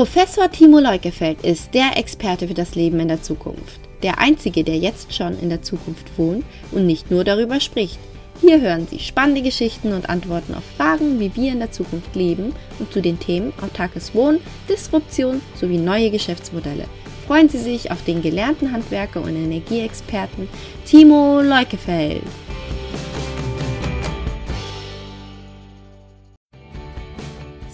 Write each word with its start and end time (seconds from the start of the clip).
Professor 0.00 0.50
Timo 0.50 0.78
Leukefeld 0.78 1.42
ist 1.42 1.74
der 1.74 1.98
Experte 1.98 2.48
für 2.48 2.54
das 2.54 2.74
Leben 2.74 3.00
in 3.00 3.08
der 3.08 3.20
Zukunft. 3.20 3.80
Der 4.02 4.18
einzige, 4.18 4.64
der 4.64 4.78
jetzt 4.78 5.12
schon 5.12 5.38
in 5.38 5.50
der 5.50 5.60
Zukunft 5.60 6.06
wohnt 6.16 6.42
und 6.72 6.86
nicht 6.86 7.10
nur 7.10 7.22
darüber 7.22 7.60
spricht. 7.60 7.98
Hier 8.40 8.62
hören 8.62 8.86
Sie 8.90 8.98
spannende 8.98 9.42
Geschichten 9.42 9.92
und 9.92 10.08
Antworten 10.08 10.54
auf 10.54 10.62
Fragen, 10.78 11.20
wie 11.20 11.36
wir 11.36 11.52
in 11.52 11.58
der 11.58 11.70
Zukunft 11.70 12.16
leben 12.16 12.54
und 12.78 12.90
zu 12.90 13.02
den 13.02 13.18
Themen 13.18 13.52
autarkes 13.60 14.14
Wohnen, 14.14 14.40
Disruption 14.70 15.42
sowie 15.54 15.76
neue 15.76 16.10
Geschäftsmodelle. 16.10 16.86
Freuen 17.26 17.50
Sie 17.50 17.58
sich 17.58 17.90
auf 17.90 18.02
den 18.02 18.22
gelernten 18.22 18.72
Handwerker 18.72 19.20
und 19.20 19.36
Energieexperten 19.36 20.48
Timo 20.86 21.42
Leukefeld. 21.42 22.22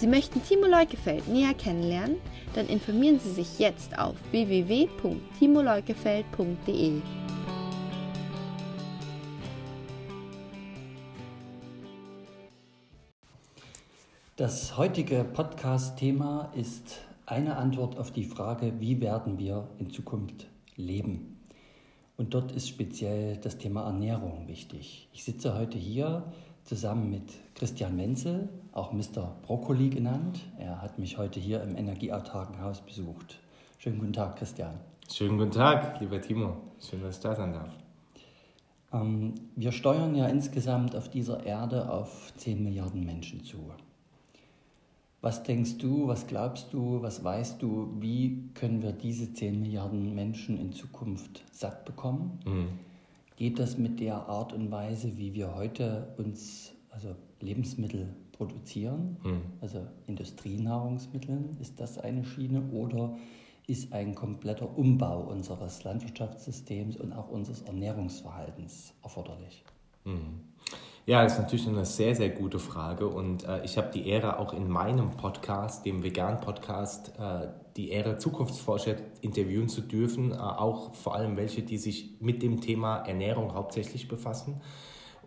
Sie 0.06 0.10
möchten 0.10 0.40
Timo 0.40 0.66
Leukefeld 0.66 1.26
näher 1.26 1.52
kennenlernen? 1.52 2.18
Dann 2.54 2.68
informieren 2.68 3.18
Sie 3.18 3.32
sich 3.32 3.58
jetzt 3.58 3.98
auf 3.98 4.14
www.timoleukefeld.de. 4.30 7.00
Das 14.36 14.76
heutige 14.76 15.24
Podcast-Thema 15.24 16.52
ist 16.54 17.00
eine 17.26 17.56
Antwort 17.56 17.98
auf 17.98 18.12
die 18.12 18.22
Frage, 18.22 18.74
wie 18.78 19.00
werden 19.00 19.40
wir 19.40 19.66
in 19.80 19.90
Zukunft 19.90 20.46
leben? 20.76 21.40
Und 22.16 22.32
dort 22.32 22.52
ist 22.52 22.68
speziell 22.68 23.38
das 23.38 23.58
Thema 23.58 23.86
Ernährung 23.86 24.46
wichtig. 24.46 25.08
Ich 25.12 25.24
sitze 25.24 25.58
heute 25.58 25.78
hier 25.78 26.22
zusammen 26.66 27.10
mit 27.10 27.22
Christian 27.54 27.96
Wenzel, 27.96 28.48
auch 28.72 28.92
Mr. 28.92 29.36
Brokkoli 29.42 29.88
genannt. 29.88 30.40
Er 30.58 30.82
hat 30.82 30.98
mich 30.98 31.16
heute 31.16 31.40
hier 31.40 31.62
im 31.62 31.76
Energieautarken 31.76 32.60
Haus 32.60 32.80
besucht. 32.80 33.38
Schönen 33.78 33.98
guten 33.98 34.12
Tag, 34.12 34.36
Christian. 34.36 34.74
Schönen 35.10 35.38
guten 35.38 35.52
Tag, 35.52 36.00
lieber 36.00 36.20
Timo. 36.20 36.56
Schön, 36.80 37.00
dass 37.02 37.16
ich 37.16 37.22
da 37.22 37.34
sein 37.34 37.52
darf. 37.52 37.70
Ähm, 38.92 39.34
wir 39.54 39.70
steuern 39.70 40.14
ja 40.16 40.26
insgesamt 40.26 40.96
auf 40.96 41.08
dieser 41.08 41.46
Erde 41.46 41.88
auf 41.88 42.32
10 42.36 42.62
Milliarden 42.62 43.04
Menschen 43.06 43.44
zu. 43.44 43.58
Was 45.20 45.44
denkst 45.44 45.78
du, 45.78 46.08
was 46.08 46.26
glaubst 46.26 46.72
du, 46.72 47.00
was 47.00 47.22
weißt 47.22 47.62
du, 47.62 47.94
wie 48.00 48.50
können 48.54 48.82
wir 48.82 48.92
diese 48.92 49.32
10 49.32 49.60
Milliarden 49.60 50.14
Menschen 50.14 50.58
in 50.58 50.72
Zukunft 50.72 51.44
satt 51.52 51.84
bekommen? 51.84 52.40
Mhm. 52.44 52.68
Geht 53.36 53.58
das 53.58 53.76
mit 53.76 54.00
der 54.00 54.28
Art 54.28 54.52
und 54.52 54.70
Weise, 54.70 55.16
wie 55.18 55.34
wir 55.34 55.54
heute 55.54 56.14
uns 56.16 56.72
also 56.90 57.14
Lebensmittel 57.40 58.08
produzieren, 58.32 59.18
mhm. 59.22 59.42
also 59.60 59.86
Industrienahrungsmittel, 60.06 61.50
ist 61.60 61.78
das 61.78 61.98
eine 61.98 62.24
Schiene 62.24 62.62
oder 62.72 63.16
ist 63.66 63.92
ein 63.92 64.14
kompletter 64.14 64.78
Umbau 64.78 65.20
unseres 65.20 65.84
Landwirtschaftssystems 65.84 66.96
und 66.96 67.12
auch 67.12 67.28
unseres 67.28 67.62
Ernährungsverhaltens 67.62 68.94
erforderlich? 69.02 69.64
Mhm. 70.04 70.40
Ja, 71.04 71.22
das 71.22 71.34
ist 71.34 71.38
natürlich 71.38 71.68
eine 71.68 71.84
sehr, 71.84 72.14
sehr 72.14 72.30
gute 72.30 72.58
Frage 72.58 73.06
und 73.06 73.44
äh, 73.44 73.64
ich 73.64 73.76
habe 73.78 73.90
die 73.92 74.08
Ehre 74.08 74.38
auch 74.38 74.52
in 74.52 74.68
meinem 74.68 75.10
Podcast, 75.10 75.84
dem 75.84 76.02
Vegan-Podcast, 76.02 77.12
äh, 77.18 77.48
die 77.76 77.90
Ehre, 77.90 78.18
Zukunftsforscher 78.18 78.96
interviewen 79.20 79.68
zu 79.68 79.80
dürfen, 79.80 80.32
äh, 80.32 80.36
auch 80.36 80.94
vor 80.94 81.14
allem 81.14 81.36
welche, 81.36 81.62
die 81.62 81.78
sich 81.78 82.16
mit 82.20 82.42
dem 82.42 82.60
Thema 82.60 82.98
Ernährung 82.98 83.54
hauptsächlich 83.54 84.08
befassen 84.08 84.60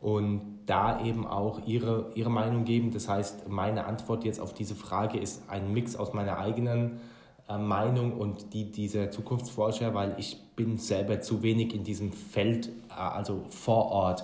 und 0.02 0.60
da 0.66 1.04
eben 1.04 1.28
auch 1.28 1.66
ihre, 1.66 2.12
ihre 2.16 2.30
Meinung 2.30 2.64
geben. 2.64 2.92
Das 2.92 3.10
heißt, 3.10 3.50
meine 3.50 3.86
Antwort 3.86 4.24
jetzt 4.24 4.40
auf 4.40 4.54
diese 4.54 4.76
Frage 4.76 5.20
ist 5.20 5.50
ein 5.50 5.74
Mix 5.74 5.96
aus 5.96 6.14
meiner 6.14 6.38
eigenen 6.38 7.00
äh, 7.48 7.58
Meinung 7.58 8.14
und 8.14 8.54
die 8.54 8.72
dieser 8.72 9.12
Zukunftsforscher, 9.12 9.94
weil 9.94 10.16
ich 10.18 10.38
bin 10.56 10.78
selber 10.78 11.20
zu 11.22 11.44
wenig 11.44 11.74
in 11.74 11.84
diesem 11.84 12.12
Feld, 12.12 12.70
äh, 12.90 12.94
also 12.94 13.44
vor 13.50 13.92
Ort. 13.92 14.24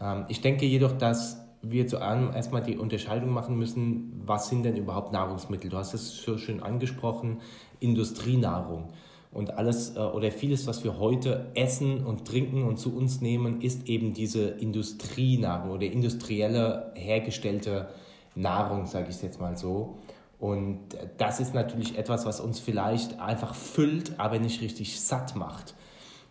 Ähm, 0.00 0.24
ich 0.28 0.40
denke 0.40 0.66
jedoch, 0.66 0.92
dass 0.92 1.47
wir 1.70 1.86
zuerst 1.86 2.34
erstmal 2.34 2.62
die 2.62 2.76
Unterscheidung 2.76 3.30
machen 3.30 3.58
müssen, 3.58 4.22
was 4.24 4.48
sind 4.48 4.64
denn 4.64 4.76
überhaupt 4.76 5.12
Nahrungsmittel? 5.12 5.70
Du 5.70 5.76
hast 5.76 5.94
es 5.94 6.22
so 6.22 6.38
schön 6.38 6.62
angesprochen, 6.62 7.40
Industrienahrung. 7.80 8.88
Und 9.30 9.58
alles 9.58 9.96
äh, 9.96 10.00
oder 10.00 10.30
vieles, 10.30 10.66
was 10.66 10.84
wir 10.84 10.98
heute 10.98 11.50
essen 11.54 12.04
und 12.04 12.26
trinken 12.26 12.64
und 12.64 12.78
zu 12.78 12.96
uns 12.96 13.20
nehmen, 13.20 13.60
ist 13.60 13.88
eben 13.88 14.14
diese 14.14 14.48
Industrienahrung 14.48 15.70
oder 15.70 15.86
industrielle 15.86 16.92
hergestellte 16.94 17.88
Nahrung, 18.34 18.86
sage 18.86 19.08
ich 19.10 19.16
es 19.16 19.22
jetzt 19.22 19.40
mal 19.40 19.56
so. 19.56 19.98
Und 20.38 20.78
das 21.18 21.40
ist 21.40 21.52
natürlich 21.52 21.98
etwas, 21.98 22.24
was 22.24 22.40
uns 22.40 22.60
vielleicht 22.60 23.20
einfach 23.20 23.54
füllt, 23.54 24.18
aber 24.18 24.38
nicht 24.38 24.62
richtig 24.62 25.00
satt 25.00 25.34
macht. 25.34 25.74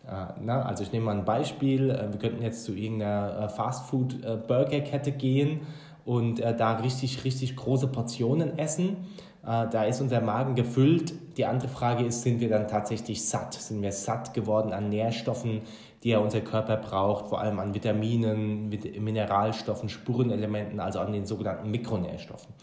Äh, 0.07 0.33
na, 0.41 0.61
also 0.61 0.83
ich 0.83 0.91
nehme 0.91 1.05
mal 1.05 1.17
ein 1.17 1.25
Beispiel. 1.25 1.89
Äh, 1.89 2.11
wir 2.11 2.19
könnten 2.19 2.41
jetzt 2.41 2.63
zu 2.63 2.73
irgendeiner 2.73 3.43
äh, 3.43 3.49
Fastfood-Burgerkette 3.49 5.11
gehen 5.11 5.61
und 6.05 6.39
da 6.39 6.77
richtig, 6.77 7.25
richtig 7.25 7.57
große 7.57 7.87
Portionen 7.87 8.57
essen. 8.57 8.95
Da 9.43 9.83
ist 9.83 9.99
unser 9.99 10.21
Magen 10.21 10.55
gefüllt. 10.55 11.13
Die 11.35 11.45
andere 11.45 11.67
Frage 11.67 12.05
ist, 12.05 12.21
sind 12.21 12.39
wir 12.39 12.47
dann 12.47 12.69
tatsächlich 12.69 13.27
satt? 13.27 13.55
Sind 13.55 13.81
wir 13.81 13.91
satt 13.91 14.33
geworden 14.33 14.71
an 14.71 14.87
Nährstoffen, 14.87 15.63
die 16.03 16.11
ja 16.11 16.19
unser 16.19 16.39
Körper 16.39 16.77
braucht, 16.77 17.27
vor 17.27 17.41
allem 17.41 17.59
an 17.59 17.73
Vitaminen, 17.73 18.69
Mineralstoffen, 18.69 19.89
Spurenelementen, 19.89 20.79
also 20.79 20.99
an 20.99 21.11
den 21.11 21.25
sogenannten 21.25 21.69
Mikronährstoffen. 21.71 22.53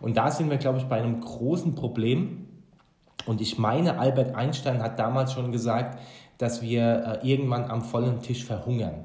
Und 0.00 0.16
da 0.16 0.30
sind 0.30 0.48
wir, 0.48 0.58
glaube 0.58 0.78
ich, 0.78 0.84
bei 0.84 0.98
einem 0.98 1.20
großen 1.20 1.74
Problem. 1.74 2.46
Und 3.26 3.40
ich 3.40 3.58
meine, 3.58 3.98
Albert 3.98 4.36
Einstein 4.36 4.80
hat 4.80 5.00
damals 5.00 5.32
schon 5.32 5.50
gesagt, 5.50 5.98
dass 6.42 6.60
wir 6.60 7.20
äh, 7.22 7.28
irgendwann 7.30 7.70
am 7.70 7.82
vollen 7.82 8.20
Tisch 8.20 8.44
verhungern. 8.44 9.04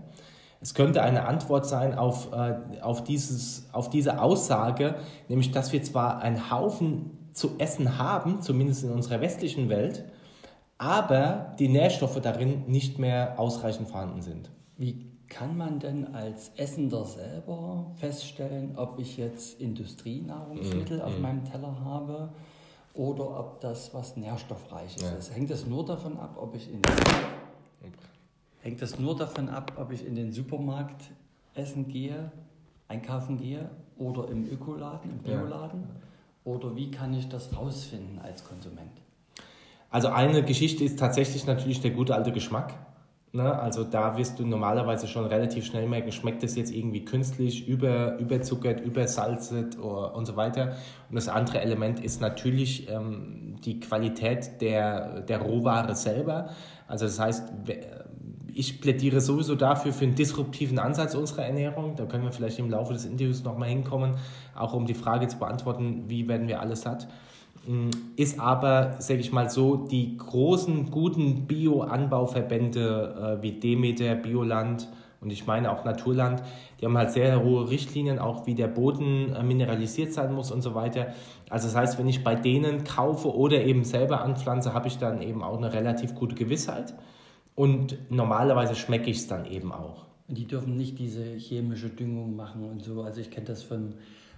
Es 0.60 0.74
könnte 0.74 1.04
eine 1.04 1.28
Antwort 1.28 1.68
sein 1.68 1.96
auf, 1.96 2.34
äh, 2.34 2.82
auf, 2.82 3.04
dieses, 3.04 3.70
auf 3.74 3.92
diese 3.92 4.20
Aussage, 4.20 4.96
nämlich 5.30 5.52
dass 5.52 5.72
wir 5.72 5.84
zwar 5.84 6.20
einen 6.22 6.50
Haufen 6.50 7.30
zu 7.34 7.52
essen 7.60 8.00
haben, 8.00 8.42
zumindest 8.42 8.84
in 8.84 8.92
unserer 8.92 9.22
westlichen 9.22 9.70
Welt, 9.70 10.06
aber 10.80 11.56
die 11.60 11.68
Nährstoffe 11.68 12.20
darin 12.22 12.64
nicht 12.66 12.98
mehr 12.98 13.40
ausreichend 13.40 13.88
vorhanden 13.88 14.24
sind. 14.24 14.50
Wie 14.76 15.06
kann 15.30 15.58
man 15.58 15.78
denn 15.78 16.16
als 16.16 16.52
Essender 16.56 17.06
selber 17.06 17.92
feststellen, 17.96 18.78
ob 18.78 18.98
ich 18.98 19.18
jetzt 19.18 19.62
Industrienahrungsmittel 19.62 21.00
mm, 21.00 21.02
auf 21.02 21.20
mm. 21.20 21.22
meinem 21.22 21.44
Teller 21.44 21.82
habe 21.84 22.30
oder 22.98 23.40
ob 23.40 23.62
das 23.62 23.94
was 23.94 24.18
Nährstoffreiches 24.18 25.02
ja. 25.02 25.12
ist. 25.12 25.34
Hängt 25.34 25.50
das 25.50 25.66
nur 25.66 25.86
davon 25.86 26.18
ab, 26.18 26.36
ob 26.38 26.56
ich 26.56 26.68
in 26.72 26.82
den, 26.82 26.96
hängt 28.62 28.82
das 28.82 29.00
nur 29.00 29.16
davon 29.16 29.50
ab, 29.50 29.74
ob 29.78 29.92
ich 29.92 30.06
in 30.06 30.16
den 30.16 30.32
Supermarkt 30.32 31.04
essen 31.54 31.88
gehe, 31.88 32.32
einkaufen 32.88 33.38
gehe 33.38 33.70
oder 33.98 34.30
im 34.30 34.52
Ökoladen, 34.52 35.12
im 35.12 35.18
Bioladen? 35.20 35.82
Ja. 35.82 36.52
Oder 36.52 36.76
wie 36.76 36.90
kann 36.92 37.14
ich 37.14 37.30
das 37.30 37.56
rausfinden 37.56 38.20
als 38.20 38.44
Konsument? 38.44 38.92
Also 39.90 40.10
eine 40.10 40.44
Geschichte 40.44 40.84
ist 40.84 40.98
tatsächlich 41.00 41.46
natürlich 41.46 41.82
der 41.82 41.92
gute 41.92 42.16
alte 42.16 42.32
Geschmack. 42.32 42.74
Ne? 43.34 43.60
Also 43.60 43.84
da 43.84 44.18
wirst 44.18 44.40
du 44.40 44.46
normalerweise 44.46 45.08
schon 45.08 45.26
relativ 45.26 45.66
schnell 45.66 45.88
merken, 45.88 46.12
schmeckt 46.12 46.44
das 46.44 46.56
jetzt 46.56 46.72
irgendwie 46.72 47.04
künstlich, 47.04 47.68
über, 47.68 48.18
überzuckert, 48.20 48.80
übersalzet 48.80 49.78
und 49.78 50.26
so 50.26 50.36
weiter. 50.36 50.76
Und 51.10 51.16
das 51.16 51.28
andere 51.28 51.62
Element 51.62 52.00
ist 52.00 52.22
natürlich 52.22 52.90
ähm, 52.90 53.58
die 53.64 53.80
Qualität 53.80 54.62
der, 54.62 55.22
der 55.22 55.42
Rohware 55.42 55.94
selber. 55.96 56.50
Also 56.88 57.06
das 57.06 57.20
heißt, 57.20 57.52
ich 58.54 58.82
plädiere 58.82 59.22
sowieso 59.22 59.56
dafür 59.56 59.94
für 59.94 60.06
einen 60.06 60.16
disruptiven 60.16 60.80
Ansatz 60.80 61.14
unserer 61.14 61.46
Ernährung. 61.46 61.96
Da 61.96 62.06
können 62.06 62.24
wir 62.24 62.32
vielleicht 62.32 62.58
im 62.60 62.70
Laufe 62.70 62.94
des 62.94 63.06
Interviews 63.06 63.44
nochmal 63.44 63.70
hinkommen, 63.70 64.16
auch 64.56 64.74
um 64.74 64.86
die 64.86 64.96
Frage 64.96 65.28
zu 65.28 65.38
beantworten, 65.38 66.06
wie 66.08 66.28
werden 66.28 66.48
wir 66.48 66.62
alles 66.62 66.82
satt. 66.82 67.08
Mm, 67.68 67.90
ist 68.16 68.40
aber, 68.40 68.96
sage 69.00 69.20
ich 69.20 69.34
mal 69.34 69.50
so, 69.50 69.76
die 69.76 70.16
großen, 70.16 70.90
guten 70.90 71.48
Bio-Anbauverbände 71.48 73.40
äh, 73.40 73.44
wie 73.44 73.52
Demeter, 73.52 74.16
Bioland 74.16 74.88
und 75.20 75.32
ich 75.32 75.48
meine 75.48 75.72
auch 75.72 75.84
Naturland, 75.84 76.42
die 76.80 76.86
haben 76.86 76.98
halt 76.98 77.12
sehr 77.12 77.44
hohe 77.44 77.70
Richtlinien, 77.70 78.20
auch 78.20 78.48
wie 78.48 78.56
der 78.56 78.68
Boden 78.68 79.34
äh, 79.34 79.44
mineralisiert 79.44 80.14
sein 80.14 80.34
muss 80.34 80.50
und 80.52 80.62
so 80.62 80.76
weiter. 80.76 81.08
Also 81.50 81.68
das 81.68 81.76
heißt, 81.76 82.00
wenn 82.00 82.08
ich 82.08 82.24
bei 82.24 82.36
denen 82.36 82.86
kaufe 82.86 83.36
oder 83.36 83.62
eben 83.62 83.84
selber 83.84 84.22
anpflanze, 84.22 84.74
habe 84.74 84.88
ich 84.88 84.98
dann 84.98 85.22
eben 85.22 85.44
auch 85.44 85.58
eine 85.58 85.74
relativ 85.74 86.16
gute 86.16 86.36
Gewissheit 86.36 86.94
und 87.56 87.98
normalerweise 88.10 88.76
schmecke 88.76 89.10
ich 89.10 89.18
es 89.18 89.28
dann 89.28 89.46
eben 89.46 89.74
auch. 89.74 90.06
Die 90.30 90.46
dürfen 90.46 90.78
nicht 90.78 91.00
diese 91.00 91.24
chemische 91.36 91.90
Düngung 91.90 92.38
machen 92.38 92.64
und 92.64 92.82
so. 92.82 93.02
Also 93.02 93.20
ich 93.20 93.30
kenne 93.30 93.48
das 93.48 93.64
vom 93.64 93.96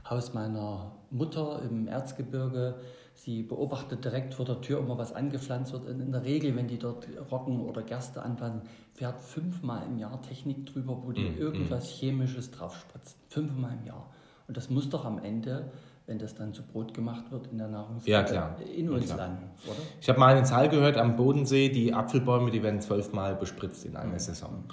Haus 0.10 0.34
meiner 0.34 0.94
Mutter 1.12 1.62
im 1.70 1.88
Erzgebirge 1.88 2.76
Sie 3.20 3.44
beobachtet 3.44 4.06
direkt 4.06 4.34
vor 4.34 4.46
der 4.46 4.62
Tür 4.62 4.80
immer 4.80 4.98
was 4.98 5.12
angepflanzt 5.12 5.74
wird. 5.74 5.88
Und 5.88 6.00
in 6.00 6.14
der 6.14 6.24
Regel, 6.24 6.56
wenn 6.56 6.70
die 6.70 6.80
dort 6.80 7.06
Roggen 7.30 7.60
oder 7.60 7.82
Gerste 7.82 8.22
anpflanzen, 8.22 8.62
fährt 8.94 9.20
fünfmal 9.20 9.86
im 9.88 10.00
Jahr 10.00 10.22
Technik 10.22 10.66
drüber, 10.66 11.02
wo 11.04 11.12
die 11.12 11.30
mm, 11.30 11.38
irgendwas 11.38 11.90
mm. 11.90 11.96
Chemisches 12.00 12.52
draufspritzt. 12.52 13.18
Fünfmal 13.28 13.74
im 13.82 13.86
Jahr. 13.86 14.10
Und 14.48 14.56
das 14.56 14.70
muss 14.70 14.90
doch 14.90 15.04
am 15.04 15.20
Ende 15.20 15.70
wenn 16.10 16.18
das 16.18 16.34
dann 16.34 16.56
zu 16.56 16.64
Brot 16.64 16.96
gemacht 16.96 17.26
wird 17.30 17.52
in 17.52 17.60
der 17.60 17.68
Nahrungskette, 17.68 18.34
ja, 18.34 18.56
in 18.76 18.90
uns 18.90 19.12
ja, 19.12 19.16
landen, 19.16 19.48
oder? 19.68 19.78
Ich 20.02 20.10
habe 20.10 20.20
mal 20.20 20.36
eine 20.36 20.44
Zahl 20.44 20.68
gehört 20.68 20.98
am 20.98 21.16
Bodensee, 21.16 21.70
die 21.70 21.94
Apfelbäume, 21.94 22.50
die 22.50 22.64
werden 22.64 22.82
zwölfmal 22.82 23.36
bespritzt 23.36 23.86
in 23.86 23.96
einer 23.96 24.14
mhm. 24.14 24.20
Saison. 24.20 24.64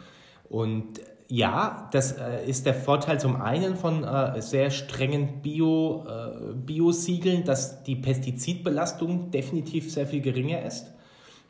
Und 0.48 1.00
ja, 1.28 1.88
das 1.92 2.12
äh, 2.12 2.46
ist 2.46 2.66
der 2.66 2.74
Vorteil 2.74 3.18
zum 3.18 3.40
einen 3.40 3.76
von 3.76 4.04
äh, 4.04 4.40
sehr 4.40 4.70
strengen 4.70 5.42
Bio, 5.42 6.04
äh, 6.06 6.54
Bio-Siegeln, 6.54 7.44
dass 7.44 7.82
die 7.82 7.96
Pestizidbelastung 7.96 9.30
definitiv 9.30 9.92
sehr 9.92 10.06
viel 10.06 10.20
geringer 10.20 10.62
ist. 10.62 10.92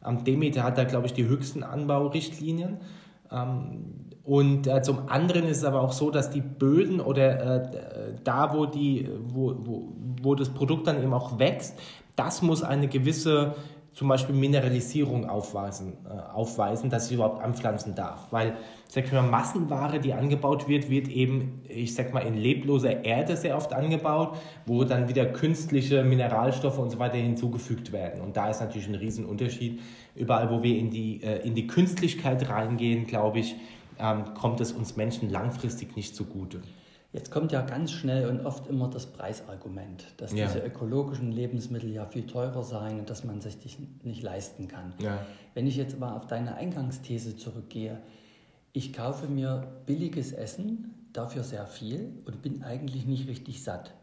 Am 0.01 0.25
Demeter 0.25 0.63
hat 0.63 0.79
da, 0.79 0.85
glaube 0.85 1.07
ich, 1.07 1.13
die 1.13 1.27
höchsten 1.27 1.63
Anbaurichtlinien. 1.63 2.79
Ähm, 3.31 4.07
und 4.25 4.67
äh, 4.67 4.83
zum 4.83 5.09
anderen 5.09 5.45
ist 5.45 5.59
es 5.59 5.65
aber 5.65 5.83
auch 5.83 5.93
so, 5.93 6.11
dass 6.11 6.31
die 6.31 6.41
Böden 6.41 7.01
oder 7.01 7.65
äh, 7.65 8.15
da, 8.25 8.55
wo, 8.55 8.67
die, 8.67 9.09
wo, 9.25 9.55
wo, 9.59 9.93
wo 10.23 10.35
das 10.35 10.49
Produkt 10.49 10.87
dann 10.87 11.03
eben 11.03 11.13
auch 11.13 11.39
wächst, 11.39 11.79
das 12.17 12.41
muss 12.41 12.63
eine 12.63 12.89
gewisse 12.89 13.55
zum 13.97 14.09
Beispiel 14.09 14.35
Mineralisierung 14.35 15.27
aufweisen, 15.27 15.95
äh, 16.05 16.35
aufweisen, 16.35 16.91
dass 16.91 17.07
ich 17.07 17.15
überhaupt 17.15 17.43
anpflanzen 17.43 17.95
darf. 17.95 18.31
Weil, 18.31 18.59
sag 18.89 19.07
ich 19.07 19.13
mal, 19.13 19.23
Massenware, 19.23 19.99
die 19.99 20.13
angebaut 20.13 20.69
wird, 20.69 20.91
wird 20.91 21.09
eben, 21.09 21.63
ich 21.67 21.95
sag 21.95 22.13
mal, 22.13 22.21
in 22.21 22.35
lebloser 22.35 23.07
Erde 23.07 23.39
sehr 23.39 23.57
oft 23.57 23.73
angebaut, 23.73 24.37
wo 24.67 24.85
dann 24.85 25.09
wieder 25.09 25.25
künstliche 25.25 26.05
Mineralstoffe 26.05 26.79
und 26.79 26.91
so 26.91 26.99
weiter 26.99 27.17
hinzugefügt 27.17 27.91
werden. 27.91 28.21
Und 28.21 28.37
da 28.37 28.51
ist 28.51 28.61
natürlich 28.61 28.87
ein 28.87 28.97
Riesenunterschied. 28.97 29.81
Überall, 30.15 30.51
wo 30.51 30.63
wir 30.63 30.77
in 30.77 30.91
die, 30.91 31.23
äh, 31.23 31.47
in 31.47 31.55
die 31.55 31.67
Künstlichkeit 31.67 32.51
reingehen, 32.51 33.07
glaube 33.07 33.39
ich, 33.39 33.57
ähm, 33.99 34.35
kommt 34.35 34.61
es 34.61 34.73
uns 34.73 34.97
Menschen 34.97 35.31
langfristig 35.31 35.97
nicht 35.97 36.15
zugute. 36.15 36.61
Jetzt 37.17 37.31
kommt 37.31 37.51
ja 37.51 37.63
ganz 37.63 37.93
schnell 37.93 38.29
und 38.29 38.45
oft 38.45 38.67
immer 38.67 38.91
das 38.91 39.07
Preisargument, 39.07 40.05
dass 40.19 40.35
ja. 40.35 40.47
diese 40.47 40.59
ökologischen 40.59 41.33
Lebensmittel 41.33 41.91
ja 41.91 42.05
viel 42.05 42.27
teurer 42.27 42.63
seien 42.63 42.99
und 42.99 43.09
dass 43.09 43.25
man 43.25 43.41
sich 43.41 43.59
die 43.59 43.71
nicht 44.07 44.23
leisten 44.23 44.69
kann. 44.69 44.93
Ja. 44.99 45.25
Wenn 45.55 45.67
ich 45.67 45.77
jetzt 45.77 45.99
mal 45.99 46.15
auf 46.15 46.27
deine 46.27 46.57
Eingangsthese 46.57 47.35
zurückgehe, 47.35 48.03
ich 48.75 48.93
kaufe 48.93 49.29
mir 49.29 49.67
billiges 49.87 50.33
Essen, 50.33 51.09
dafür 51.15 51.43
sehr 51.43 51.67
viel 51.67 52.13
und 52.27 52.43
bin 52.43 52.63
eigentlich 52.63 53.07
nicht 53.07 53.27
richtig 53.29 53.65
satt. 53.65 53.95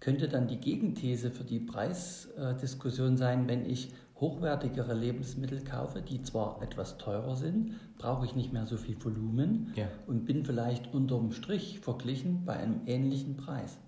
Könnte 0.00 0.28
dann 0.28 0.48
die 0.48 0.58
Gegenthese 0.58 1.30
für 1.30 1.44
die 1.44 1.60
Preisdiskussion 1.60 3.16
sein, 3.16 3.46
wenn 3.46 3.70
ich 3.70 3.92
hochwertigere 4.20 4.94
Lebensmittel 4.94 5.62
kaufe, 5.62 6.02
die 6.02 6.22
zwar 6.22 6.60
etwas 6.60 6.98
teurer 6.98 7.36
sind, 7.36 7.74
brauche 7.98 8.24
ich 8.26 8.34
nicht 8.34 8.52
mehr 8.52 8.66
so 8.66 8.76
viel 8.76 8.96
Volumen 9.02 9.72
ja. 9.76 9.86
Bin 10.28 10.44
vielleicht 10.44 10.94
unterm 10.94 11.32
Strich 11.32 11.80
verglichen 11.80 12.44
bei 12.44 12.52
einem 12.52 12.82
ähnlichen 12.86 13.36
Preis. 13.36 13.78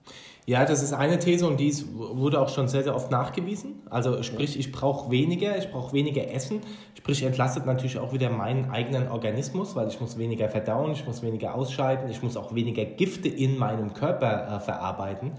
Ja, 0.46 0.64
das 0.64 0.82
ist 0.82 0.94
eine 0.94 1.18
These 1.18 1.46
und 1.46 1.60
die 1.60 1.72
wurde 1.92 2.40
auch 2.40 2.48
schon 2.48 2.66
sehr, 2.66 2.82
sehr 2.82 2.96
oft 2.96 3.10
nachgewiesen. 3.10 3.74
Also 3.90 4.22
sprich, 4.22 4.58
ich 4.58 4.72
brauche 4.72 5.10
weniger, 5.10 5.56
ich 5.58 5.70
brauche 5.70 5.92
weniger 5.92 6.32
Essen, 6.32 6.60
sprich 6.98 7.22
entlastet 7.22 7.66
natürlich 7.66 7.98
auch 7.98 8.14
wieder 8.14 8.30
meinen 8.30 8.70
eigenen 8.70 9.08
Organismus, 9.08 9.76
weil 9.76 9.88
ich 9.88 10.00
muss 10.00 10.16
weniger 10.16 10.48
verdauen, 10.48 10.92
ich 10.92 11.06
muss 11.06 11.22
weniger 11.22 11.54
ausscheiden, 11.54 12.10
ich 12.10 12.22
muss 12.22 12.38
auch 12.38 12.54
weniger 12.54 12.86
Gifte 12.86 13.28
in 13.28 13.58
meinem 13.58 13.92
Körper 13.92 14.56
äh, 14.56 14.60
verarbeiten. 14.60 15.32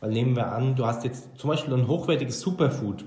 Weil 0.00 0.10
nehmen 0.10 0.34
wir 0.34 0.52
an, 0.52 0.74
du 0.74 0.84
hast 0.86 1.04
jetzt 1.04 1.38
zum 1.38 1.48
Beispiel 1.48 1.72
ein 1.72 1.86
hochwertiges 1.86 2.40
Superfood, 2.40 3.04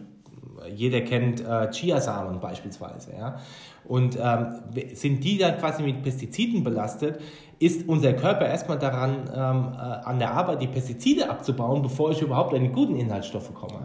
jeder 0.68 1.02
kennt 1.02 1.42
äh, 1.42 1.70
Chiasamen 1.72 2.40
beispielsweise. 2.40 3.14
Ja? 3.18 3.40
Und 3.86 4.18
ähm, 4.22 4.56
sind 4.94 5.24
die 5.24 5.38
dann 5.38 5.58
quasi 5.58 5.84
mit 5.84 6.04
Pestiziden 6.04 6.64
belastet, 6.64 7.20
ist 7.60 7.88
unser 7.88 8.14
Körper 8.14 8.48
erstmal 8.48 8.80
daran 8.80 9.30
ähm, 9.34 9.74
äh, 9.74 9.78
an 9.78 10.18
der 10.18 10.34
Arbeit, 10.34 10.62
die 10.62 10.68
Pestizide 10.68 11.30
abzubauen, 11.30 11.82
bevor 11.82 12.12
ich 12.12 12.22
überhaupt 12.22 12.54
an 12.56 12.64
die 12.64 12.70
guten 12.70 12.96
Inhaltsstoffe 12.96 13.54
komme. 13.54 13.82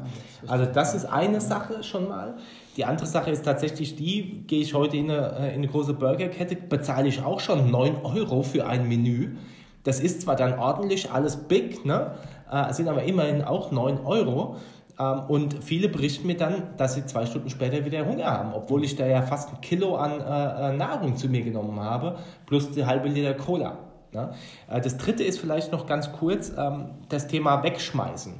Also 0.46 0.64
das 0.64 0.94
ist 0.94 1.04
eine 1.04 1.40
Sache 1.40 1.82
schon 1.82 2.08
mal. 2.08 2.36
Die 2.76 2.84
andere 2.84 3.06
Sache 3.06 3.30
ist 3.30 3.44
tatsächlich 3.44 3.96
die, 3.96 4.44
gehe 4.46 4.60
ich 4.60 4.74
heute 4.74 4.96
in 4.96 5.10
eine, 5.10 5.32
äh, 5.38 5.48
in 5.48 5.56
eine 5.56 5.68
große 5.68 5.94
Burgerkette, 5.94 6.56
bezahle 6.56 7.08
ich 7.08 7.22
auch 7.22 7.40
schon 7.40 7.70
9 7.70 7.96
Euro 8.02 8.42
für 8.42 8.66
ein 8.66 8.88
Menü. 8.88 9.36
Das 9.84 10.00
ist 10.00 10.22
zwar 10.22 10.36
dann 10.36 10.58
ordentlich 10.58 11.12
alles 11.12 11.36
big, 11.36 11.84
ne? 11.84 12.12
äh, 12.50 12.72
sind 12.72 12.88
aber 12.88 13.02
immerhin 13.02 13.42
auch 13.42 13.70
9 13.70 14.00
Euro. 14.04 14.56
Ähm, 14.98 15.20
und 15.28 15.62
viele 15.62 15.88
berichten 15.88 16.26
mir 16.26 16.36
dann, 16.36 16.76
dass 16.76 16.94
sie 16.94 17.04
zwei 17.06 17.26
Stunden 17.26 17.50
später 17.50 17.84
wieder 17.84 18.06
Hunger 18.06 18.26
haben, 18.26 18.52
obwohl 18.54 18.84
ich 18.84 18.96
da 18.96 19.06
ja 19.06 19.22
fast 19.22 19.50
ein 19.50 19.60
Kilo 19.60 19.96
an 19.96 20.20
äh, 20.20 20.72
äh, 20.72 20.76
Nahrung 20.76 21.16
zu 21.16 21.28
mir 21.28 21.42
genommen 21.42 21.78
habe, 21.80 22.18
plus 22.46 22.70
die 22.70 22.86
halbe 22.86 23.08
Liter 23.08 23.34
Cola. 23.34 23.78
Ne? 24.12 24.30
Äh, 24.68 24.80
das 24.80 24.96
dritte 24.96 25.22
ist 25.22 25.38
vielleicht 25.38 25.72
noch 25.72 25.86
ganz 25.86 26.12
kurz 26.12 26.52
ähm, 26.56 26.90
das 27.08 27.28
Thema 27.28 27.62
Wegschmeißen. 27.62 28.34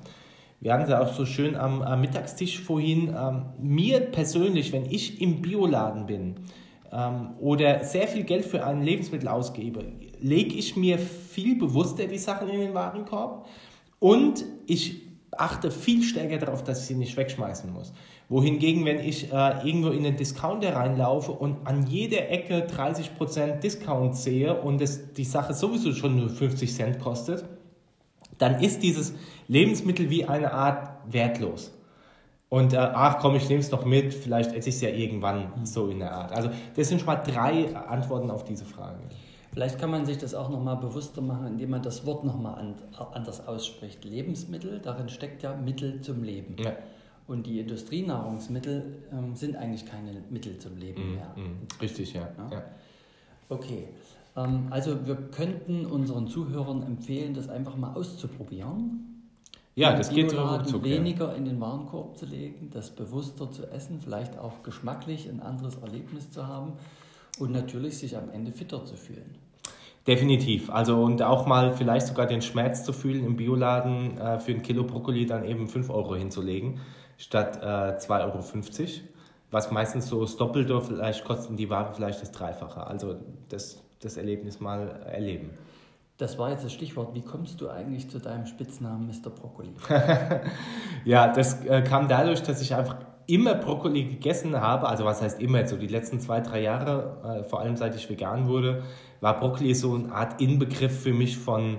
Wir 0.61 0.73
hatten 0.73 0.85
es 0.85 0.89
ja 0.89 1.03
auch 1.03 1.13
so 1.13 1.27
schön 1.27 1.55
am, 1.55 1.83
am 1.83 2.01
Mittagstisch 2.01 2.61
vorhin. 2.61 3.15
Ähm, 3.15 3.47
mir 3.59 4.01
persönlich, 4.01 4.73
wenn 4.73 4.87
ich 4.87 5.21
im 5.21 5.43
Bioladen 5.43 6.07
bin 6.07 6.37
oder 7.41 7.83
sehr 7.85 8.07
viel 8.07 8.23
Geld 8.23 8.45
für 8.45 8.65
ein 8.65 8.81
Lebensmittel 8.81 9.29
ausgebe, 9.29 9.85
lege 10.21 10.55
ich 10.55 10.77
mir 10.77 10.99
viel 10.99 11.59
bewusster 11.59 12.07
die 12.07 12.17
Sachen 12.17 12.49
in 12.49 12.61
den 12.61 12.75
Warenkorb 12.75 13.45
und 13.99 14.45
ich 14.67 15.06
achte 15.33 15.71
viel 15.71 16.03
stärker 16.03 16.39
darauf, 16.39 16.65
dass 16.65 16.81
ich 16.81 16.87
sie 16.87 16.95
nicht 16.95 17.17
wegschmeißen 17.17 17.73
muss. 17.73 17.93
Wohingegen, 18.29 18.85
wenn 18.85 18.99
ich 18.99 19.33
äh, 19.33 19.67
irgendwo 19.67 19.91
in 19.91 20.03
den 20.03 20.17
Discounter 20.17 20.75
reinlaufe 20.75 21.33
und 21.33 21.67
an 21.67 21.87
jeder 21.87 22.31
Ecke 22.31 22.67
30% 22.67 23.61
Discount 23.61 24.17
sehe 24.17 24.61
und 24.61 24.81
es, 24.81 25.13
die 25.13 25.25
Sache 25.25 25.55
sowieso 25.55 25.93
schon 25.93 26.17
nur 26.17 26.29
50 26.29 26.75
Cent 26.75 26.99
kostet, 26.99 27.45
dann 28.39 28.61
ist 28.61 28.83
dieses 28.83 29.15
Lebensmittel 29.49 30.11
wie 30.11 30.25
eine 30.25 30.53
Art 30.53 30.91
wertlos. 31.07 31.73
Und 32.49 32.73
äh, 32.73 32.79
ach 32.79 33.19
komm, 33.19 33.35
ich 33.35 33.49
nehme 33.49 33.61
es 33.61 33.71
noch 33.71 33.85
mit, 33.85 34.15
vielleicht 34.15 34.53
esse 34.53 34.69
ich 34.69 34.77
es 34.77 34.81
ja 34.81 34.91
irgendwann 34.91 35.53
so 35.65 35.89
in 35.89 35.99
der 35.99 36.13
Art. 36.13 36.33
Also 36.33 36.51
das 36.77 36.89
sind 36.89 37.01
schon 37.01 37.07
mal 37.07 37.17
drei 37.17 37.75
Antworten 37.75 38.31
auf 38.31 38.45
diese 38.45 38.65
Frage. 38.65 38.99
Vielleicht 39.57 39.79
kann 39.79 39.91
man 39.91 40.05
sich 40.05 40.19
das 40.19 40.35
auch 40.35 40.51
nochmal 40.51 40.77
bewusster 40.77 41.23
machen, 41.23 41.47
indem 41.47 41.71
man 41.71 41.81
das 41.81 42.05
Wort 42.05 42.25
nochmal 42.25 42.57
an, 42.57 42.75
anders 43.15 43.49
ausspricht. 43.49 44.05
Lebensmittel, 44.05 44.81
darin 44.81 45.09
steckt 45.09 45.43
ja 45.43 45.57
Mittel 45.57 46.03
zum 46.03 46.23
Leben. 46.23 46.57
Ja. 46.63 46.77
Und 47.27 47.47
die 47.47 47.61
Industrienahrungsmittel 47.61 48.99
ähm, 49.11 49.35
sind 49.35 49.57
eigentlich 49.57 49.87
keine 49.87 50.13
Mittel 50.29 50.59
zum 50.59 50.77
Leben 50.77 51.13
mm, 51.13 51.15
mehr. 51.15 51.33
Mm, 51.37 51.67
richtig, 51.81 52.13
ja. 52.13 52.29
ja? 52.51 52.65
Okay. 53.49 53.89
Ähm, 54.37 54.67
also 54.69 55.07
wir 55.07 55.15
könnten 55.15 55.87
unseren 55.87 56.29
Zuhörern 56.29 56.83
empfehlen, 56.83 57.33
das 57.33 57.49
einfach 57.49 57.77
mal 57.77 57.95
auszuprobieren. 57.95 59.23
Ja, 59.75 59.97
das 59.97 60.11
geht 60.11 60.37
ruckzuck, 60.37 60.85
weniger 60.85 61.35
in 61.35 61.47
den 61.47 61.59
Warenkorb 61.63 62.19
zu 62.19 62.27
legen, 62.27 62.69
das 62.75 62.91
bewusster 62.91 63.51
zu 63.51 63.65
essen, 63.71 64.03
vielleicht 64.03 64.39
auch 64.39 64.63
geschmacklich 64.63 65.31
ein 65.31 65.41
anderes 65.41 65.77
Erlebnis 65.77 66.31
zu 66.31 66.47
haben 66.47 66.75
und 67.39 67.53
natürlich 67.53 67.97
sich 67.97 68.19
am 68.19 68.29
Ende 68.29 68.53
fitter 68.53 68.85
zu 68.85 68.97
fühlen. 68.97 69.46
Definitiv. 70.07 70.71
Also 70.71 71.03
und 71.03 71.21
auch 71.23 71.47
mal 71.47 71.73
vielleicht 71.73 72.07
sogar 72.07 72.27
den 72.27 72.41
Schmerz 72.41 72.85
zu 72.85 72.93
fühlen, 72.93 73.25
im 73.25 73.37
Bioladen 73.37 74.19
äh, 74.19 74.39
für 74.39 74.53
ein 74.53 74.63
Kilo 74.63 74.85
Brokkoli 74.85 75.27
dann 75.27 75.45
eben 75.45 75.67
5 75.67 75.91
Euro 75.91 76.15
hinzulegen, 76.15 76.81
statt 77.19 77.59
äh, 77.61 77.99
2,50 77.99 78.21
Euro. 78.23 78.41
Was 79.51 79.71
meistens 79.71 80.07
so 80.09 80.21
das 80.21 80.37
Doppelte, 80.37 80.81
vielleicht 80.81 81.25
kosten 81.25 81.57
die 81.57 81.71
Ware 81.71 81.93
vielleicht 81.95 82.23
das 82.23 82.31
Dreifache. 82.31 82.87
Also 82.87 83.17
das, 83.49 83.83
das 84.01 84.17
Erlebnis 84.17 84.61
mal 84.61 85.01
erleben. 85.07 85.51
Das 86.19 86.39
war 86.39 86.51
jetzt 86.51 86.65
das 86.65 86.73
Stichwort. 86.73 87.15
Wie 87.15 87.23
kommst 87.23 87.61
du 87.61 87.69
eigentlich 87.69 88.09
zu 88.09 88.19
deinem 88.19 88.47
Spitznamen 88.47 89.07
Mr. 89.07 89.31
Brokkoli? 89.31 89.75
ja, 91.05 91.29
das 91.29 91.65
äh, 91.65 91.83
kam 91.83 92.09
dadurch, 92.09 92.43
dass 92.43 92.63
ich 92.63 92.75
einfach 92.75 92.97
immer 93.27 93.55
Brokkoli 93.55 94.05
gegessen 94.05 94.61
habe, 94.61 94.89
also 94.89 95.05
was 95.05 95.23
heißt 95.23 95.41
immer, 95.41 95.67
so 95.67 95.77
die 95.77 95.87
letzten 95.87 96.21
zwei, 96.21 96.41
drei 96.41 96.63
Jahre, 96.63 97.43
äh, 97.43 97.49
vor 97.49 97.61
allem 97.61 97.77
seit 97.77 97.95
ich 97.95 98.09
vegan 98.09 98.49
wurde, 98.49 98.83
war 99.21 99.39
Brokkoli 99.41 99.75
so 99.75 99.95
eine 99.95 100.13
Art 100.13 100.41
Inbegriff 100.41 101.03
für 101.03 101.13
mich 101.13 101.37
von 101.37 101.79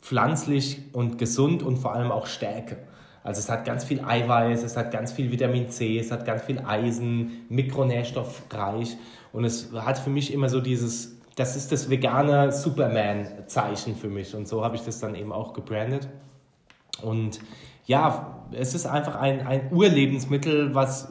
pflanzlich 0.00 0.80
und 0.92 1.18
gesund 1.18 1.62
und 1.62 1.78
vor 1.78 1.94
allem 1.94 2.10
auch 2.10 2.26
Stärke. 2.26 2.78
Also 3.22 3.40
es 3.40 3.50
hat 3.50 3.64
ganz 3.64 3.84
viel 3.84 4.00
Eiweiß, 4.04 4.62
es 4.62 4.76
hat 4.76 4.92
ganz 4.92 5.10
viel 5.10 5.32
Vitamin 5.32 5.68
C, 5.68 5.98
es 5.98 6.12
hat 6.12 6.24
ganz 6.24 6.42
viel 6.42 6.60
Eisen, 6.60 7.44
mikronährstoffreich 7.48 8.96
und 9.32 9.44
es 9.44 9.72
hat 9.72 9.98
für 9.98 10.10
mich 10.10 10.32
immer 10.32 10.48
so 10.48 10.60
dieses, 10.60 11.20
das 11.34 11.56
ist 11.56 11.72
das 11.72 11.90
vegane 11.90 12.52
Superman-Zeichen 12.52 13.96
für 13.96 14.08
mich 14.08 14.34
und 14.34 14.46
so 14.46 14.64
habe 14.64 14.76
ich 14.76 14.82
das 14.82 15.00
dann 15.00 15.16
eben 15.16 15.32
auch 15.32 15.54
gebrandet. 15.54 16.08
Und 17.02 17.40
ja, 17.86 18.44
es 18.52 18.74
ist 18.74 18.86
einfach 18.86 19.16
ein, 19.16 19.46
ein 19.46 19.72
Urlebensmittel, 19.72 20.74
was 20.74 21.10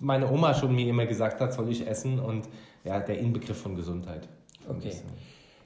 meine 0.00 0.30
Oma 0.30 0.54
schon 0.54 0.74
mir 0.74 0.88
immer 0.88 1.06
gesagt 1.06 1.40
hat, 1.40 1.52
soll 1.52 1.70
ich 1.70 1.86
essen 1.86 2.18
und 2.18 2.48
ja, 2.84 3.00
der 3.00 3.18
Inbegriff 3.18 3.60
von 3.60 3.76
Gesundheit. 3.76 4.28
Okay. 4.68 4.92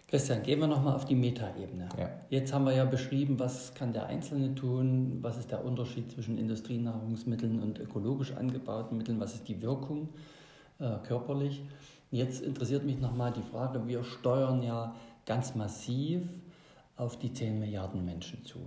Christian, 0.08 0.42
gehen 0.42 0.58
wir 0.58 0.66
nochmal 0.66 0.96
auf 0.96 1.04
die 1.04 1.14
Metaebene. 1.14 1.88
Ja. 1.96 2.10
Jetzt 2.30 2.52
haben 2.52 2.64
wir 2.64 2.74
ja 2.74 2.84
beschrieben, 2.84 3.38
was 3.38 3.74
kann 3.74 3.92
der 3.92 4.06
Einzelne 4.06 4.56
tun, 4.56 5.18
was 5.22 5.38
ist 5.38 5.52
der 5.52 5.64
Unterschied 5.64 6.10
zwischen 6.10 6.36
Industrienahrungsmitteln 6.36 7.62
und 7.62 7.78
ökologisch 7.78 8.32
angebauten 8.32 8.98
Mitteln, 8.98 9.20
was 9.20 9.34
ist 9.34 9.46
die 9.46 9.62
Wirkung 9.62 10.08
äh, 10.80 10.96
körperlich. 11.06 11.62
Jetzt 12.10 12.42
interessiert 12.42 12.84
mich 12.84 12.98
nochmal 12.98 13.32
die 13.32 13.42
Frage, 13.42 13.86
wir 13.86 14.02
steuern 14.02 14.64
ja 14.64 14.96
ganz 15.26 15.54
massiv 15.54 16.22
auf 16.96 17.16
die 17.16 17.32
10 17.32 17.60
Milliarden 17.60 18.04
Menschen 18.04 18.44
zu. 18.44 18.58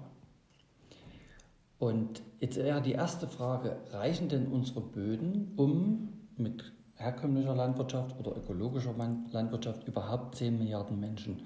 Und 1.83 2.21
jetzt 2.39 2.57
eher 2.57 2.79
die 2.79 2.93
erste 2.93 3.27
Frage, 3.27 3.75
reichen 3.91 4.29
denn 4.29 4.47
unsere 4.47 4.79
Böden, 4.79 5.51
um 5.57 6.13
mit 6.37 6.71
herkömmlicher 6.95 7.53
Landwirtschaft 7.53 8.17
oder 8.17 8.37
ökologischer 8.37 8.95
Landwirtschaft 9.31 9.85
überhaupt 9.85 10.35
10 10.35 10.59
Milliarden 10.59 10.97
Menschen 10.97 11.41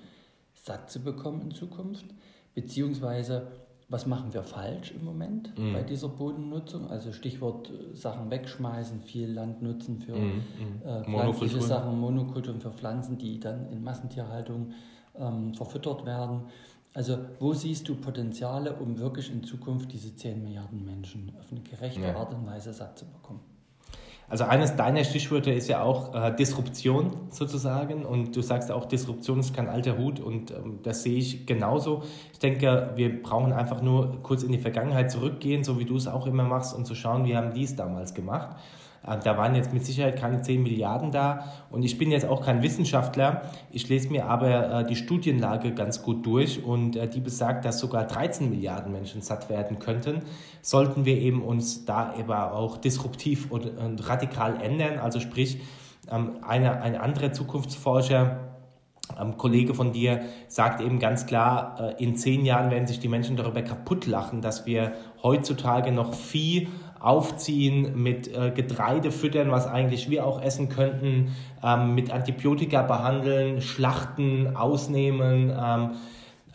satt 0.53 0.91
zu 0.91 1.00
bekommen 1.00 1.41
in 1.41 1.51
Zukunft? 1.56 2.06
Beziehungsweise, 2.53 3.48
was 3.89 4.06
machen 4.06 4.32
wir 4.32 4.44
falsch 4.44 4.91
im 4.91 5.06
Moment 5.06 5.58
mhm. 5.58 5.74
bei 5.74 5.82
dieser 5.82 6.10
Bodennutzung? 6.10 6.88
Also 6.88 7.13
Stichwort 7.13 7.72
äh, 7.72 7.96
Sachen 7.96 8.29
wegschmeißen, 8.29 9.01
viel 9.01 9.32
Land 9.32 9.63
nutzen 9.63 10.00
für 10.00 10.15
mhm. 10.15 10.44
äh, 10.86 11.03
pflanzliche 11.03 11.63
Sachen, 11.63 12.00
Monokulturen 12.00 12.62
für 12.62 12.72
Pflanzen, 12.72 13.17
die 13.17 13.39
dann 13.39 13.72
in 13.72 13.84
Massentierhaltung 13.84 14.74
ähm, 15.17 15.56
verfüttert 15.56 16.06
werden. 16.06 16.41
Also 16.97 17.19
wo 17.39 17.53
siehst 17.53 17.87
du 17.87 17.93
Potenziale, 17.93 18.73
um 18.73 18.97
wirklich 18.97 19.31
in 19.31 19.43
Zukunft 19.43 19.93
diese 19.93 20.15
10 20.15 20.41
Milliarden 20.41 20.83
Menschen 20.83 21.31
auf 21.39 21.51
eine 21.51 21.61
gerechte 21.61 22.01
ja. 22.01 22.15
Art 22.15 22.33
und 22.33 22.47
Weise 22.47 22.73
satt 22.73 22.97
zu 22.97 23.05
bekommen? 23.05 23.39
Also 24.27 24.45
eines 24.45 24.75
deiner 24.75 25.03
Stichwörter 25.03 25.53
ist 25.53 25.67
ja 25.67 25.83
auch 25.83 26.15
äh, 26.15 26.35
Disruption 26.35 27.11
sozusagen 27.29 28.03
und 28.03 28.35
du 28.35 28.41
sagst 28.41 28.71
auch, 28.71 28.85
Disruption 28.85 29.41
ist 29.41 29.55
kein 29.55 29.67
alter 29.67 29.99
Hut 29.99 30.19
und 30.19 30.49
ähm, 30.49 30.79
das 30.81 31.03
sehe 31.03 31.19
ich 31.19 31.45
genauso. 31.45 32.01
Ich 32.33 32.39
denke, 32.39 32.93
wir 32.95 33.21
brauchen 33.21 33.53
einfach 33.53 33.83
nur 33.83 34.23
kurz 34.23 34.41
in 34.41 34.51
die 34.51 34.57
Vergangenheit 34.57 35.11
zurückgehen, 35.11 35.63
so 35.63 35.79
wie 35.79 35.85
du 35.85 35.97
es 35.97 36.07
auch 36.07 36.25
immer 36.25 36.45
machst 36.45 36.75
und 36.75 36.87
zu 36.87 36.95
schauen, 36.95 37.25
wie 37.25 37.37
haben 37.37 37.53
die 37.53 37.63
es 37.63 37.75
damals 37.75 38.15
gemacht. 38.15 38.57
Äh, 39.07 39.17
da 39.23 39.37
waren 39.37 39.55
jetzt 39.55 39.73
mit 39.73 39.85
Sicherheit 39.85 40.19
keine 40.19 40.41
10 40.41 40.61
Milliarden 40.61 41.11
da. 41.11 41.45
Und 41.69 41.83
ich 41.83 41.97
bin 41.97 42.11
jetzt 42.11 42.25
auch 42.25 42.43
kein 42.43 42.61
Wissenschaftler. 42.61 43.43
Ich 43.71 43.87
lese 43.89 44.09
mir 44.09 44.25
aber 44.25 44.81
äh, 44.81 44.85
die 44.85 44.95
Studienlage 44.95 45.73
ganz 45.73 46.03
gut 46.03 46.25
durch 46.25 46.63
und 46.63 46.95
äh, 46.95 47.07
die 47.07 47.21
besagt, 47.21 47.65
dass 47.65 47.79
sogar 47.79 48.05
13 48.05 48.49
Milliarden 48.49 48.91
Menschen 48.91 49.21
satt 49.21 49.49
werden 49.49 49.79
könnten. 49.79 50.21
Sollten 50.61 51.05
wir 51.05 51.17
eben 51.17 51.41
uns 51.41 51.85
da 51.85 52.13
aber 52.17 52.53
auch 52.53 52.77
disruptiv 52.77 53.51
und, 53.51 53.67
radikal 54.07 54.61
ändern. 54.61 54.99
Also 54.99 55.19
sprich, 55.19 55.61
ähm, 56.11 56.37
eine, 56.41 56.81
ein 56.81 56.95
anderer 56.95 57.31
Zukunftsforscher, 57.31 58.39
ein 59.15 59.29
ähm, 59.29 59.37
Kollege 59.37 59.73
von 59.73 59.93
dir 59.93 60.21
sagt 60.47 60.81
eben 60.81 60.99
ganz 60.99 61.25
klar, 61.25 61.95
in 61.97 62.15
zehn 62.17 62.45
Jahren 62.45 62.71
werden 62.71 62.87
sich 62.87 62.99
die 62.99 63.07
Menschen 63.07 63.37
darüber 63.37 63.61
kaputt 63.61 64.05
lachen, 64.05 64.41
dass 64.41 64.65
wir 64.65 64.93
heutzutage 65.23 65.91
noch 65.91 66.13
Vieh 66.13 66.67
aufziehen, 66.99 68.01
mit 68.01 68.27
äh, 68.35 68.51
Getreide 68.51 69.11
füttern, 69.11 69.51
was 69.51 69.67
eigentlich 69.67 70.09
wir 70.09 70.25
auch 70.25 70.41
essen 70.41 70.69
könnten, 70.69 71.35
ähm, 71.63 71.95
mit 71.95 72.11
Antibiotika 72.11 72.81
behandeln, 72.81 73.61
schlachten, 73.61 74.55
ausnehmen 74.55 75.53
ähm, 75.57 75.91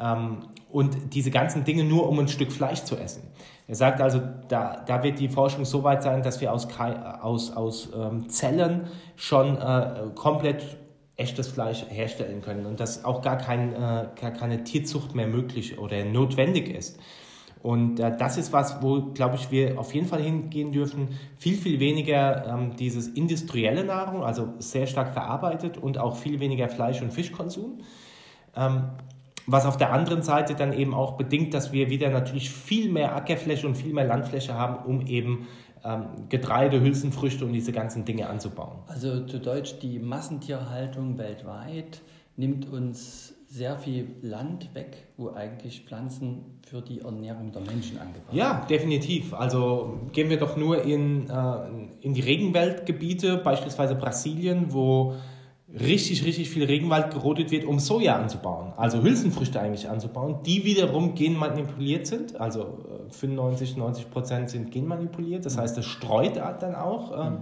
ähm, 0.01 0.39
und 0.71 1.15
diese 1.15 1.31
ganzen 1.31 1.65
Dinge 1.65 1.85
nur, 1.85 2.09
um 2.09 2.19
ein 2.19 2.29
Stück 2.29 2.51
Fleisch 2.51 2.83
zu 2.85 2.97
essen. 2.97 3.23
Er 3.69 3.77
sagt 3.77 4.01
also, 4.01 4.21
da, 4.49 4.83
da 4.87 5.03
wird 5.03 5.19
die 5.19 5.29
Forschung 5.29 5.65
so 5.65 5.85
weit 5.85 6.03
sein, 6.03 6.23
dass 6.23 6.41
wir 6.41 6.53
aus, 6.53 6.69
aus, 6.79 7.57
aus 7.57 7.89
ähm, 7.95 8.29
Zellen 8.29 8.89
schon 9.17 9.57
äh, 9.57 10.11
komplett 10.15 10.79
echtes 11.17 11.49
Fleisch 11.49 11.85
herstellen 11.89 12.43
können 12.43 12.67
und 12.67 12.81
dass 12.81 13.05
auch 13.05 13.23
gar, 13.23 13.39
kein, 13.39 13.73
äh, 13.75 14.09
gar 14.21 14.31
keine 14.33 14.65
Tierzucht 14.65 15.15
mehr 15.15 15.27
möglich 15.27 15.79
oder 15.79 16.05
notwendig 16.05 16.69
ist. 16.69 16.99
Und 17.63 18.01
äh, 18.01 18.17
das 18.17 18.39
ist 18.39 18.53
was, 18.53 18.83
wo, 18.83 19.13
glaube 19.13 19.37
ich, 19.37 19.51
wir 19.53 19.79
auf 19.79 19.95
jeden 19.95 20.07
Fall 20.07 20.21
hingehen 20.21 20.73
dürfen. 20.73 21.09
Viel, 21.39 21.57
viel 21.57 21.79
weniger 21.79 22.47
ähm, 22.47 22.75
dieses 22.77 23.09
industrielle 23.09 23.85
Nahrung, 23.85 24.25
also 24.25 24.55
sehr 24.59 24.87
stark 24.87 25.13
verarbeitet 25.13 25.79
und 25.79 25.97
auch 25.97 26.17
viel 26.17 26.41
weniger 26.41 26.69
Fleisch- 26.69 27.03
und 27.03 27.13
Fischkonsum. 27.13 27.79
Ähm, 28.57 28.91
was 29.47 29.67
auf 29.67 29.77
der 29.77 29.93
anderen 29.93 30.23
Seite 30.23 30.55
dann 30.55 30.73
eben 30.73 30.95
auch 30.95 31.17
bedingt, 31.17 31.55
dass 31.55 31.73
wir 31.73 31.89
wieder 31.89 32.11
natürlich 32.11 32.51
viel 32.51 32.91
mehr 32.91 33.15
Ackerfläche 33.15 33.67
und 33.67 33.77
viel 33.77 33.93
mehr 33.93 34.05
Landfläche 34.05 34.55
haben, 34.55 34.85
um 34.85 35.07
eben 35.07 35.47
ähm, 35.85 36.29
Getreide, 36.29 36.81
Hülsenfrüchte 36.81 37.45
und 37.45 37.53
diese 37.53 37.73
ganzen 37.73 38.05
Dinge 38.05 38.29
anzubauen. 38.29 38.79
Also 38.87 39.25
zu 39.27 39.39
Deutsch, 39.39 39.79
die 39.81 39.99
Massentierhaltung 39.99 41.19
weltweit 41.19 42.03
nimmt 42.37 42.71
uns 42.73 43.35
sehr 43.53 43.77
viel 43.77 44.09
Land 44.23 44.75
weg, 44.75 45.09
wo 45.19 45.31
eigentlich 45.31 45.83
Pflanzen 45.83 46.61
für 46.67 46.81
die 46.81 47.01
Ernährung 47.01 47.53
der 47.53 47.61
Menschen 47.61 47.99
angebaut 47.99 48.29
werden. 48.29 48.39
Ja, 48.39 48.65
definitiv. 48.69 49.35
Also 49.35 50.01
gehen 50.13 50.31
wir 50.31 50.39
doch 50.39 50.57
nur 50.57 50.83
in, 50.83 51.29
äh, 51.29 51.57
in 52.01 52.15
die 52.15 52.23
Regenwaldgebiete, 52.23 53.37
beispielsweise 53.37 53.95
Brasilien, 53.95 54.73
wo 54.73 55.17
richtig, 55.69 56.25
richtig 56.25 56.49
viel 56.49 56.65
Regenwald 56.65 57.13
gerodet 57.13 57.51
wird, 57.51 57.67
um 57.67 57.79
Soja 57.79 58.17
anzubauen, 58.17 58.73
also 58.79 59.03
Hülsenfrüchte 59.03 59.61
eigentlich 59.61 59.89
anzubauen, 59.89 60.37
die 60.47 60.65
wiederum 60.65 61.15
genmanipuliert 61.15 62.07
sind, 62.07 62.41
also 62.41 62.79
95, 63.11 63.77
äh, 63.77 63.79
90 63.79 64.11
Prozent 64.11 64.51
sind 64.51 64.71
genmanipuliert, 64.71 65.45
das 65.45 65.59
heißt, 65.59 65.77
das 65.77 65.85
streut 65.85 66.37
dann 66.37 66.75
auch. 66.75 67.27
Ähm, 67.27 67.33
mhm. 67.33 67.39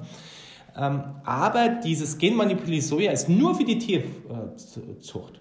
Ähm, 0.76 1.02
aber 1.24 1.68
dieses 1.84 2.18
genmanipulierte 2.18 2.86
Soja 2.86 3.12
ist 3.12 3.28
nur 3.28 3.54
für 3.54 3.64
die 3.64 3.78
Tierzucht. 3.78 5.40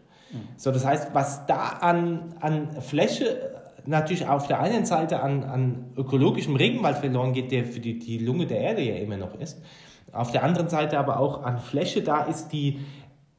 So, 0.58 0.72
das 0.72 0.86
heißt, 0.86 1.10
was 1.14 1.46
da 1.46 1.70
an, 1.82 2.36
an 2.40 2.82
Fläche 2.82 3.52
natürlich 3.86 4.28
auf 4.28 4.48
der 4.48 4.60
einen 4.60 4.86
Seite 4.86 5.22
an, 5.22 5.44
an 5.44 5.86
ökologischem 5.98 6.56
Regenwald 6.56 6.98
verloren 6.98 7.34
geht, 7.34 7.52
der 7.52 7.66
für 7.66 7.80
die, 7.80 7.98
die 7.98 8.20
Lunge 8.20 8.46
der 8.46 8.60
Erde 8.60 8.82
ja 8.82 8.96
immer 8.96 9.18
noch 9.18 9.36
ist, 9.40 9.62
auf 10.12 10.32
der 10.32 10.44
anderen 10.44 10.70
Seite 10.70 11.00
aber 11.00 11.20
auch 11.20 11.44
an 11.44 11.60
Fläche 11.60 12.02
da 12.02 12.24
ist, 12.24 12.50
die 12.50 12.80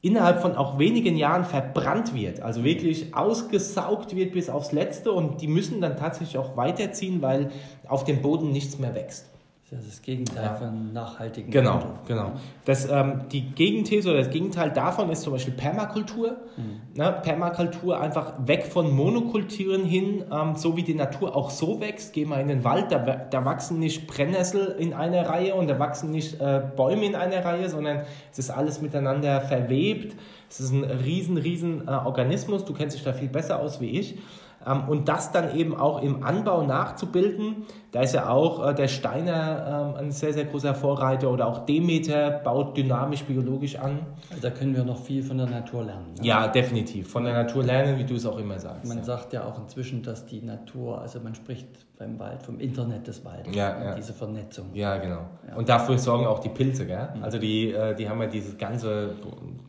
innerhalb 0.01 0.41
von 0.41 0.55
auch 0.55 0.79
wenigen 0.79 1.15
Jahren 1.15 1.45
verbrannt 1.45 2.15
wird, 2.15 2.41
also 2.41 2.63
wirklich 2.63 3.13
ausgesaugt 3.13 4.15
wird 4.15 4.33
bis 4.33 4.49
aufs 4.49 4.71
Letzte 4.71 5.11
und 5.11 5.41
die 5.41 5.47
müssen 5.47 5.79
dann 5.79 5.95
tatsächlich 5.95 6.37
auch 6.37 6.57
weiterziehen, 6.57 7.21
weil 7.21 7.51
auf 7.87 8.03
dem 8.03 8.21
Boden 8.21 8.51
nichts 8.51 8.79
mehr 8.79 8.95
wächst. 8.95 9.30
Das 9.71 9.83
ist 9.85 9.89
das 9.89 10.01
Gegenteil 10.01 10.43
ja. 10.43 10.53
von 10.55 10.91
nachhaltigen 10.91 11.49
Genau, 11.49 11.75
Handel. 11.75 11.89
genau. 12.05 12.31
Das, 12.65 12.89
ähm, 12.89 13.21
die 13.31 13.51
Gegenthese 13.51 14.09
oder 14.09 14.19
das 14.19 14.29
Gegenteil 14.29 14.69
davon 14.71 15.09
ist 15.09 15.21
zum 15.21 15.31
Beispiel 15.31 15.53
Permakultur. 15.53 16.35
Mhm. 16.57 16.81
Ne? 16.93 17.19
Permakultur 17.23 17.97
einfach 17.97 18.33
weg 18.45 18.65
von 18.65 18.91
Monokulturen 18.93 19.85
hin, 19.85 20.25
ähm, 20.29 20.57
so 20.57 20.75
wie 20.75 20.83
die 20.83 20.93
Natur 20.93 21.37
auch 21.37 21.49
so 21.49 21.79
wächst. 21.79 22.11
Geh 22.11 22.25
mal 22.25 22.41
in 22.41 22.49
den 22.49 22.65
Wald, 22.65 22.91
da, 22.91 22.99
da 22.99 23.45
wachsen 23.45 23.79
nicht 23.79 24.07
Brennnessel 24.07 24.75
in 24.77 24.93
einer 24.93 25.29
Reihe 25.29 25.55
und 25.55 25.69
da 25.69 25.79
wachsen 25.79 26.11
nicht 26.11 26.41
äh, 26.41 26.61
Bäume 26.75 27.05
in 27.05 27.15
einer 27.15 27.45
Reihe, 27.45 27.69
sondern 27.69 28.01
es 28.29 28.39
ist 28.39 28.49
alles 28.49 28.81
miteinander 28.81 29.39
verwebt. 29.39 30.17
Es 30.51 30.59
ist 30.59 30.71
ein 30.71 30.83
riesen, 30.83 31.37
riesen 31.37 31.87
äh, 31.87 31.91
Organismus. 31.91 32.65
Du 32.65 32.73
kennst 32.73 32.95
dich 32.95 33.03
da 33.03 33.13
viel 33.13 33.29
besser 33.29 33.59
aus 33.59 33.79
wie 33.79 33.89
ich. 33.99 34.17
Ähm, 34.65 34.87
und 34.87 35.07
das 35.07 35.31
dann 35.31 35.55
eben 35.55 35.75
auch 35.75 36.01
im 36.01 36.23
Anbau 36.23 36.63
nachzubilden. 36.63 37.65
Da 37.91 38.01
ist 38.01 38.13
ja 38.13 38.29
auch 38.29 38.67
äh, 38.67 38.75
der 38.75 38.87
Steiner 38.87 39.93
ähm, 39.95 40.05
ein 40.05 40.11
sehr, 40.11 40.33
sehr 40.33 40.45
großer 40.45 40.75
Vorreiter 40.75 41.31
oder 41.31 41.47
auch 41.47 41.65
Demeter 41.65 42.31
baut 42.31 42.77
dynamisch 42.77 43.23
biologisch 43.23 43.77
an. 43.77 43.99
Also 44.29 44.41
da 44.41 44.49
können 44.49 44.75
wir 44.75 44.83
noch 44.83 45.01
viel 45.01 45.23
von 45.23 45.37
der 45.37 45.47
Natur 45.47 45.85
lernen. 45.85 46.13
Ne? 46.17 46.25
Ja, 46.25 46.47
definitiv. 46.47 47.09
Von 47.09 47.23
der 47.23 47.33
Natur 47.33 47.63
lernen, 47.63 47.97
wie 47.97 48.03
du 48.03 48.15
es 48.15 48.25
auch 48.25 48.37
immer 48.37 48.59
sagst. 48.59 48.87
Man 48.87 48.97
ja. 48.97 49.03
sagt 49.03 49.33
ja 49.33 49.45
auch 49.45 49.57
inzwischen, 49.57 50.03
dass 50.03 50.25
die 50.25 50.41
Natur, 50.41 51.01
also 51.01 51.19
man 51.19 51.33
spricht 51.33 51.67
beim 52.01 52.17
Wald 52.17 52.41
vom 52.41 52.59
Internet 52.59 53.07
des 53.07 53.23
Waldes, 53.23 53.55
ja, 53.55 53.83
ja. 53.83 53.95
diese 53.95 54.11
Vernetzung. 54.11 54.65
Ja, 54.73 54.97
genau. 54.97 55.29
Ja. 55.47 55.55
Und 55.55 55.69
dafür 55.69 55.99
sorgen 55.99 56.25
auch 56.25 56.39
die 56.39 56.49
Pilze, 56.49 56.87
gell? 56.87 57.09
Mhm. 57.15 57.23
Also 57.23 57.37
die, 57.37 57.71
äh, 57.71 57.95
die 57.95 58.09
haben 58.09 58.19
ja 58.19 58.27
dieses 58.27 58.57
ganze 58.57 59.13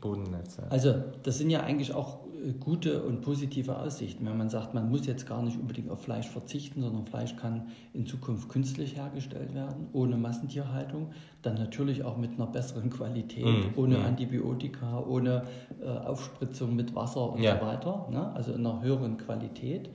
Bodennetz. 0.01 0.57
Also 0.71 0.95
das 1.23 1.37
sind 1.37 1.51
ja 1.51 1.61
eigentlich 1.61 1.95
auch 1.95 2.21
gute 2.59 3.03
und 3.03 3.21
positive 3.21 3.79
Aussichten. 3.79 4.25
Wenn 4.25 4.39
man 4.39 4.49
sagt, 4.49 4.73
man 4.73 4.89
muss 4.89 5.07
jetzt 5.07 5.29
gar 5.29 5.43
nicht 5.43 5.61
unbedingt 5.61 5.91
auf 5.91 6.01
Fleisch 6.01 6.27
verzichten, 6.27 6.81
sondern 6.81 7.05
Fleisch 7.07 7.37
kann 7.37 7.69
in 7.93 8.07
Zukunft 8.07 8.49
künstlich 8.49 8.97
hergestellt 8.97 9.55
werden, 9.55 9.89
ohne 9.93 10.17
Massentierhaltung, 10.17 11.09
dann 11.43 11.57
natürlich 11.57 12.03
auch 12.03 12.17
mit 12.17 12.33
einer 12.33 12.47
besseren 12.47 12.89
Qualität, 12.89 13.45
mm, 13.45 13.79
ohne 13.79 13.99
mm. 13.99 14.05
Antibiotika, 14.05 15.01
ohne 15.01 15.43
äh, 15.83 15.87
Aufspritzung 15.87 16.75
mit 16.75 16.95
Wasser 16.95 17.31
und 17.31 17.43
ja. 17.43 17.61
so 17.61 17.67
weiter. 17.67 18.09
Ne? 18.11 18.33
Also 18.35 18.53
in 18.53 18.67
einer 18.67 18.83
höheren 18.83 19.19
Qualität 19.19 19.89
äh, 19.89 19.91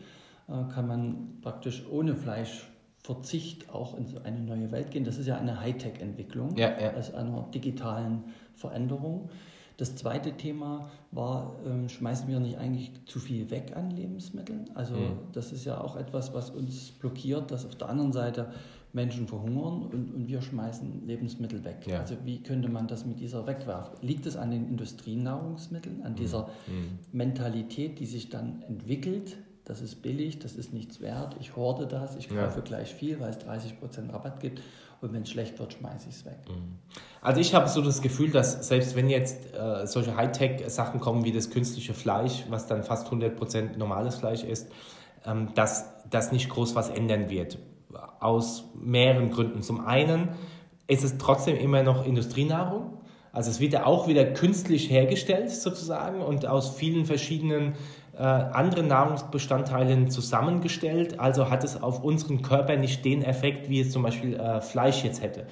kann 0.47 0.87
man 0.87 1.39
praktisch 1.41 1.83
ohne 1.91 2.15
Fleischverzicht 2.15 3.69
auch 3.69 3.97
in 3.97 4.17
eine 4.23 4.39
neue 4.39 4.71
Welt 4.71 4.91
gehen. 4.91 5.03
Das 5.03 5.17
ist 5.17 5.27
ja 5.27 5.37
eine 5.37 5.59
Hightech-Entwicklung, 5.59 6.55
ja, 6.55 6.79
ja. 6.79 6.91
also 6.91 7.15
einer 7.15 7.47
digitalen 7.53 8.23
Veränderung. 8.55 9.29
Das 9.77 9.95
zweite 9.95 10.31
Thema 10.31 10.89
war, 11.11 11.55
ähm, 11.63 11.87
schmeißen 11.87 12.27
wir 12.27 12.39
nicht 12.39 12.57
eigentlich 12.57 12.91
zu 13.05 13.19
viel 13.19 13.51
weg 13.51 13.73
an 13.75 13.91
Lebensmitteln? 13.91 14.71
Also 14.73 14.95
mhm. 14.95 15.19
das 15.33 15.51
ist 15.51 15.65
ja 15.65 15.79
auch 15.79 15.95
etwas, 15.95 16.33
was 16.33 16.49
uns 16.49 16.91
blockiert, 16.91 17.51
dass 17.51 17.63
auf 17.63 17.75
der 17.75 17.89
anderen 17.89 18.11
Seite 18.11 18.51
Menschen 18.93 19.27
verhungern 19.27 19.83
und, 19.83 20.15
und 20.15 20.27
wir 20.27 20.41
schmeißen 20.41 21.05
Lebensmittel 21.05 21.63
weg. 21.63 21.85
Ja. 21.85 21.99
Also 21.99 22.15
wie 22.25 22.41
könnte 22.41 22.69
man 22.69 22.87
das 22.87 23.05
mit 23.05 23.19
dieser 23.19 23.45
wegwerfen? 23.45 23.99
Liegt 24.01 24.25
es 24.25 24.35
an 24.35 24.49
den 24.49 24.67
Industrienahrungsmitteln, 24.67 26.01
an 26.01 26.15
dieser 26.15 26.47
mhm. 26.65 26.97
Mentalität, 27.11 27.99
die 27.99 28.07
sich 28.07 28.29
dann 28.29 28.63
entwickelt? 28.63 29.37
Das 29.67 29.81
ist 29.81 30.01
billig, 30.01 30.39
das 30.39 30.55
ist 30.55 30.71
nichts 30.71 31.01
wert, 31.01 31.35
ich 31.41 31.57
horde 31.57 31.87
das, 31.87 32.15
ich 32.15 32.29
kaufe 32.29 32.59
ja. 32.59 32.63
gleich 32.63 32.93
viel, 32.93 33.19
weil 33.19 33.31
es 33.31 33.39
30% 33.39 34.13
Rabatt 34.13 34.39
gibt 34.39 34.61
und 35.01 35.11
wenn 35.11 35.23
es 35.23 35.29
schlecht 35.29 35.59
wird, 35.59 35.73
schmeiße 35.73 36.07
ich 36.07 36.15
es 36.15 36.25
weg. 36.25 36.37
Mhm. 36.47 36.77
Also 37.21 37.41
ich 37.41 37.53
habe 37.53 37.67
so 37.67 37.81
das 37.81 38.01
Gefühl, 38.01 38.31
dass 38.31 38.65
selbst 38.65 38.95
wenn 38.95 39.09
jetzt 39.09 39.53
äh, 39.53 39.85
solche 39.85 40.15
Hightech-Sachen 40.15 41.01
kommen 41.01 41.25
wie 41.25 41.33
das 41.33 41.49
künstliche 41.49 41.93
Fleisch, 41.93 42.45
was 42.47 42.67
dann 42.67 42.81
fast 42.81 43.09
100% 43.09 43.75
normales 43.75 44.15
Fleisch 44.15 44.45
ist, 44.45 44.71
ähm, 45.25 45.49
dass 45.53 45.85
das 46.09 46.31
nicht 46.31 46.47
groß 46.47 46.73
was 46.75 46.89
ändern 46.89 47.29
wird. 47.29 47.57
aus 48.21 48.63
mehreren 48.73 49.31
Gründen. 49.31 49.63
Zum 49.63 49.85
einen 49.85 50.29
ist 50.87 51.03
es 51.03 51.17
trotzdem 51.17 51.57
immer 51.57 51.83
noch 51.83 52.05
Industrienahrung. 52.05 53.01
Also 53.33 53.51
es 53.51 53.59
wird 53.59 53.73
ja 53.73 53.85
auch 53.85 54.07
wieder 54.07 54.25
künstlich 54.25 54.89
hergestellt 54.89 55.51
sozusagen 55.51 56.21
und 56.21 56.45
aus 56.45 56.69
vielen 56.75 57.05
verschiedenen 57.05 57.73
äh, 58.17 58.23
anderen 58.23 58.87
Nahrungsbestandteilen 58.87 60.09
zusammengestellt. 60.09 61.19
Also 61.19 61.49
hat 61.49 61.63
es 61.63 61.81
auf 61.81 62.03
unseren 62.03 62.41
Körper 62.41 62.75
nicht 62.75 63.05
den 63.05 63.23
Effekt, 63.23 63.69
wie 63.69 63.81
es 63.81 63.91
zum 63.91 64.03
Beispiel 64.03 64.35
äh, 64.35 64.61
Fleisch 64.61 65.03
jetzt 65.03 65.21
hätte. 65.21 65.45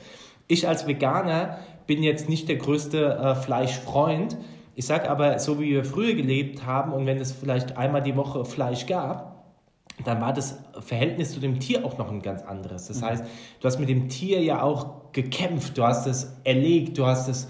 Ich 0.47 0.67
als 0.67 0.87
Veganer 0.87 1.59
bin 1.87 2.03
jetzt 2.03 2.29
nicht 2.29 2.49
der 2.49 2.57
größte 2.57 3.17
äh, 3.17 3.35
Fleischfreund. 3.35 4.37
Ich 4.75 4.85
sage 4.85 5.09
aber, 5.09 5.39
so 5.39 5.59
wie 5.59 5.71
wir 5.71 5.85
früher 5.85 6.15
gelebt 6.15 6.65
haben 6.65 6.91
und 6.91 7.05
wenn 7.05 7.17
es 7.17 7.31
vielleicht 7.31 7.77
einmal 7.77 8.01
die 8.01 8.15
Woche 8.15 8.45
Fleisch 8.45 8.85
gab, 8.87 9.35
dann 10.03 10.19
war 10.19 10.33
das 10.33 10.59
Verhältnis 10.79 11.31
zu 11.31 11.39
dem 11.39 11.59
Tier 11.59 11.85
auch 11.85 11.97
noch 11.97 12.11
ein 12.11 12.21
ganz 12.21 12.41
anderes. 12.43 12.87
Das 12.87 13.01
mhm. 13.01 13.05
heißt, 13.05 13.25
du 13.59 13.65
hast 13.65 13.79
mit 13.79 13.89
dem 13.89 14.09
Tier 14.09 14.41
ja 14.41 14.61
auch 14.61 15.11
gekämpft, 15.13 15.77
du 15.77 15.83
hast 15.83 16.05
es 16.07 16.35
erlegt, 16.43 16.97
du 16.97 17.05
hast 17.05 17.29
es, 17.29 17.47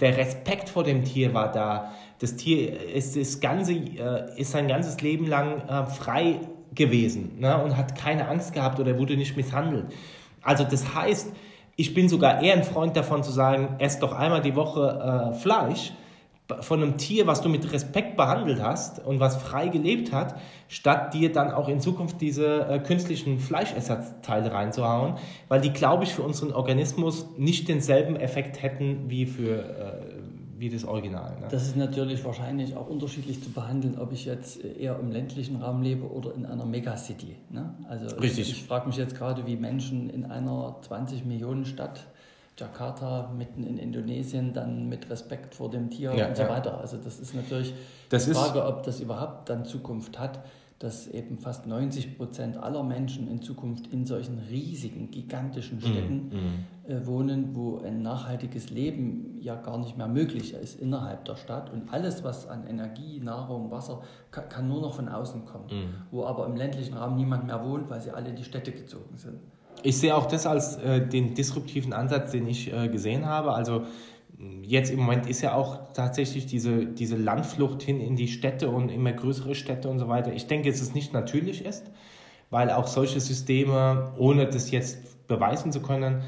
der 0.00 0.16
Respekt 0.16 0.68
vor 0.68 0.84
dem 0.84 1.04
Tier 1.04 1.34
war 1.34 1.50
da. 1.50 1.92
Das 2.18 2.36
Tier 2.36 2.80
ist, 2.94 3.16
das 3.16 3.40
Ganze, 3.40 3.72
äh, 3.72 4.40
ist 4.40 4.52
sein 4.52 4.68
ganzes 4.68 5.00
Leben 5.00 5.26
lang 5.26 5.62
äh, 5.68 5.86
frei 5.86 6.40
gewesen 6.74 7.38
ne, 7.38 7.62
und 7.62 7.76
hat 7.76 7.96
keine 7.96 8.28
Angst 8.28 8.52
gehabt 8.52 8.80
oder 8.80 8.98
wurde 8.98 9.16
nicht 9.16 9.36
misshandelt. 9.36 9.86
Also 10.42 10.64
das 10.64 10.94
heißt, 10.94 11.32
ich 11.76 11.94
bin 11.94 12.08
sogar 12.08 12.42
eher 12.42 12.54
ein 12.54 12.64
Freund 12.64 12.96
davon 12.96 13.22
zu 13.22 13.30
sagen, 13.30 13.76
ess 13.78 14.00
doch 14.00 14.12
einmal 14.12 14.42
die 14.42 14.56
Woche 14.56 15.32
äh, 15.32 15.38
Fleisch, 15.38 15.92
von 16.60 16.82
einem 16.82 16.96
Tier, 16.96 17.26
was 17.26 17.42
du 17.42 17.48
mit 17.48 17.70
Respekt 17.72 18.16
behandelt 18.16 18.62
hast 18.62 19.04
und 19.04 19.20
was 19.20 19.36
frei 19.36 19.68
gelebt 19.68 20.12
hat, 20.12 20.36
statt 20.68 21.12
dir 21.12 21.30
dann 21.30 21.50
auch 21.50 21.68
in 21.68 21.78
Zukunft 21.78 22.20
diese 22.22 22.66
äh, 22.66 22.78
künstlichen 22.78 23.38
Fleischersatzteile 23.38 24.50
reinzuhauen, 24.50 25.16
weil 25.48 25.60
die, 25.60 25.72
glaube 25.72 26.04
ich, 26.04 26.14
für 26.14 26.22
unseren 26.22 26.52
Organismus 26.52 27.26
nicht 27.36 27.68
denselben 27.68 28.16
Effekt 28.16 28.62
hätten 28.62 29.10
wie 29.10 29.26
für 29.26 29.58
äh, 29.58 30.17
wie 30.58 30.68
das 30.70 30.84
Original. 30.84 31.38
Ne? 31.40 31.46
Das 31.50 31.66
ist 31.66 31.76
natürlich 31.76 32.24
wahrscheinlich 32.24 32.76
auch 32.76 32.88
unterschiedlich 32.88 33.42
zu 33.42 33.50
behandeln, 33.50 33.98
ob 33.98 34.12
ich 34.12 34.24
jetzt 34.24 34.64
eher 34.64 34.98
im 34.98 35.10
ländlichen 35.12 35.56
Raum 35.62 35.82
lebe 35.82 36.10
oder 36.10 36.34
in 36.34 36.46
einer 36.46 36.64
Megacity. 36.64 37.36
Ne? 37.50 37.74
Also 37.88 38.16
Richtig. 38.16 38.50
ich, 38.50 38.58
ich 38.58 38.64
frage 38.64 38.88
mich 38.88 38.96
jetzt 38.96 39.16
gerade, 39.16 39.46
wie 39.46 39.56
Menschen 39.56 40.10
in 40.10 40.26
einer 40.26 40.76
20 40.82 41.24
Millionen 41.24 41.64
Stadt 41.64 42.06
Jakarta 42.58 43.32
mitten 43.36 43.64
in 43.64 43.78
Indonesien 43.78 44.52
dann 44.52 44.88
mit 44.88 45.08
Respekt 45.10 45.54
vor 45.54 45.70
dem 45.70 45.90
Tier 45.90 46.12
ja, 46.14 46.28
und 46.28 46.36
so 46.36 46.42
ja. 46.42 46.48
weiter. 46.48 46.78
Also 46.80 46.96
das 46.96 47.20
ist 47.20 47.34
natürlich 47.34 47.72
das 48.08 48.26
die 48.26 48.32
Frage, 48.32 48.64
ob 48.64 48.82
das 48.82 49.00
überhaupt 49.00 49.48
dann 49.48 49.64
Zukunft 49.64 50.18
hat, 50.18 50.40
dass 50.78 51.08
eben 51.08 51.38
fast 51.38 51.66
90 51.66 52.16
Prozent 52.16 52.56
aller 52.56 52.84
Menschen 52.84 53.28
in 53.28 53.42
Zukunft 53.42 53.88
in 53.88 54.06
solchen 54.06 54.38
riesigen, 54.38 55.10
gigantischen 55.10 55.78
mhm, 55.78 55.82
Städten 55.82 56.14
mm, 56.14 56.36
mm. 56.36 56.90
Äh, 56.90 57.06
wohnen, 57.06 57.54
wo 57.54 57.78
ein 57.78 58.02
nachhaltiges 58.02 58.70
Leben 58.70 59.36
ja 59.40 59.56
gar 59.56 59.76
nicht 59.78 59.98
mehr 59.98 60.08
möglich 60.08 60.54
ist 60.54 60.80
innerhalb 60.80 61.24
der 61.24 61.36
Stadt. 61.36 61.72
Und 61.72 61.92
alles, 61.92 62.22
was 62.22 62.46
an 62.46 62.66
Energie, 62.66 63.20
Nahrung, 63.20 63.70
Wasser, 63.70 64.02
kann, 64.30 64.48
kann 64.48 64.68
nur 64.68 64.80
noch 64.80 64.94
von 64.94 65.08
außen 65.08 65.44
kommen. 65.44 65.66
Mm. 65.66 65.94
Wo 66.12 66.24
aber 66.24 66.46
im 66.46 66.54
ländlichen 66.54 66.94
Raum 66.94 67.16
niemand 67.16 67.46
mehr 67.46 67.64
wohnt, 67.64 67.90
weil 67.90 68.00
sie 68.00 68.10
alle 68.10 68.30
in 68.30 68.36
die 68.36 68.44
Städte 68.44 68.72
gezogen 68.72 69.16
sind 69.16 69.38
ich 69.82 69.98
sehe 69.98 70.14
auch 70.14 70.26
das 70.26 70.46
als 70.46 70.76
äh, 70.76 71.06
den 71.06 71.34
disruptiven 71.34 71.92
Ansatz, 71.92 72.32
den 72.32 72.46
ich 72.46 72.72
äh, 72.72 72.88
gesehen 72.88 73.26
habe. 73.26 73.52
Also 73.52 73.84
jetzt 74.62 74.90
im 74.90 75.00
Moment 75.00 75.26
ist 75.28 75.42
ja 75.42 75.54
auch 75.54 75.92
tatsächlich 75.94 76.46
diese, 76.46 76.86
diese 76.86 77.16
Landflucht 77.16 77.82
hin 77.82 78.00
in 78.00 78.16
die 78.16 78.28
Städte 78.28 78.70
und 78.70 78.90
immer 78.90 79.12
größere 79.12 79.54
Städte 79.54 79.88
und 79.88 79.98
so 79.98 80.08
weiter. 80.08 80.32
Ich 80.32 80.46
denke, 80.46 80.70
dass 80.70 80.80
es 80.80 80.94
nicht 80.94 81.12
natürlich 81.12 81.64
ist, 81.64 81.90
weil 82.50 82.70
auch 82.70 82.86
solche 82.86 83.20
Systeme, 83.20 84.12
ohne 84.16 84.46
das 84.46 84.70
jetzt 84.70 85.26
beweisen 85.26 85.72
zu 85.72 85.80
können, 85.80 86.22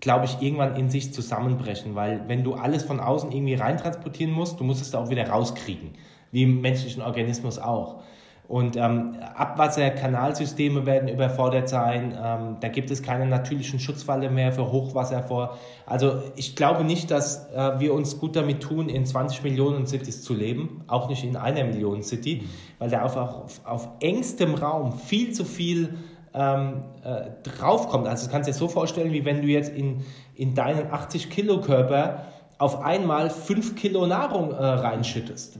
glaube 0.00 0.26
ich, 0.26 0.42
irgendwann 0.42 0.76
in 0.76 0.90
sich 0.90 1.14
zusammenbrechen, 1.14 1.94
weil 1.94 2.28
wenn 2.28 2.44
du 2.44 2.54
alles 2.54 2.84
von 2.84 3.00
außen 3.00 3.32
irgendwie 3.32 3.54
reintransportieren 3.54 4.32
musst, 4.32 4.60
du 4.60 4.64
musst 4.64 4.82
es 4.82 4.90
da 4.90 4.98
auch 4.98 5.08
wieder 5.08 5.26
rauskriegen, 5.28 5.92
wie 6.30 6.42
im 6.42 6.60
menschlichen 6.60 7.02
Organismus 7.02 7.58
auch. 7.58 8.02
Und 8.46 8.76
ähm, 8.76 9.14
Abwasserkanalsysteme 9.34 10.84
werden 10.84 11.08
überfordert 11.08 11.66
sein. 11.68 12.14
Ähm, 12.22 12.56
da 12.60 12.68
gibt 12.68 12.90
es 12.90 13.02
keine 13.02 13.24
natürlichen 13.24 13.80
Schutzwalle 13.80 14.28
mehr 14.28 14.52
für 14.52 14.70
Hochwasser 14.70 15.22
vor. 15.22 15.56
Also 15.86 16.22
ich 16.36 16.54
glaube 16.54 16.84
nicht, 16.84 17.10
dass 17.10 17.50
äh, 17.52 17.80
wir 17.80 17.94
uns 17.94 18.20
gut 18.20 18.36
damit 18.36 18.62
tun, 18.62 18.90
in 18.90 19.06
20 19.06 19.42
Millionen 19.44 19.86
Cities 19.86 20.22
zu 20.22 20.34
leben, 20.34 20.84
auch 20.88 21.08
nicht 21.08 21.24
in 21.24 21.36
einer 21.36 21.64
Million 21.64 22.02
City, 22.02 22.46
weil 22.78 22.90
da 22.90 23.02
auf, 23.02 23.16
auf, 23.16 23.60
auf 23.64 23.88
engstem 24.00 24.54
Raum 24.54 24.92
viel 24.92 25.32
zu 25.32 25.46
viel 25.46 25.96
ähm, 26.34 26.82
äh, 27.02 27.30
draufkommt. 27.44 28.06
Also 28.06 28.26
du 28.26 28.32
kannst 28.32 28.46
dir 28.46 28.54
so 28.54 28.68
vorstellen, 28.68 29.12
wie 29.12 29.24
wenn 29.24 29.40
du 29.40 29.48
jetzt 29.48 29.74
in, 29.74 30.02
in 30.34 30.54
deinen 30.54 30.92
80 30.92 31.30
Kilo 31.30 31.62
Körper 31.62 32.26
auf 32.58 32.82
einmal 32.82 33.30
5 33.30 33.74
Kilo 33.74 34.06
Nahrung 34.06 34.50
äh, 34.52 34.62
reinschüttest 34.62 35.58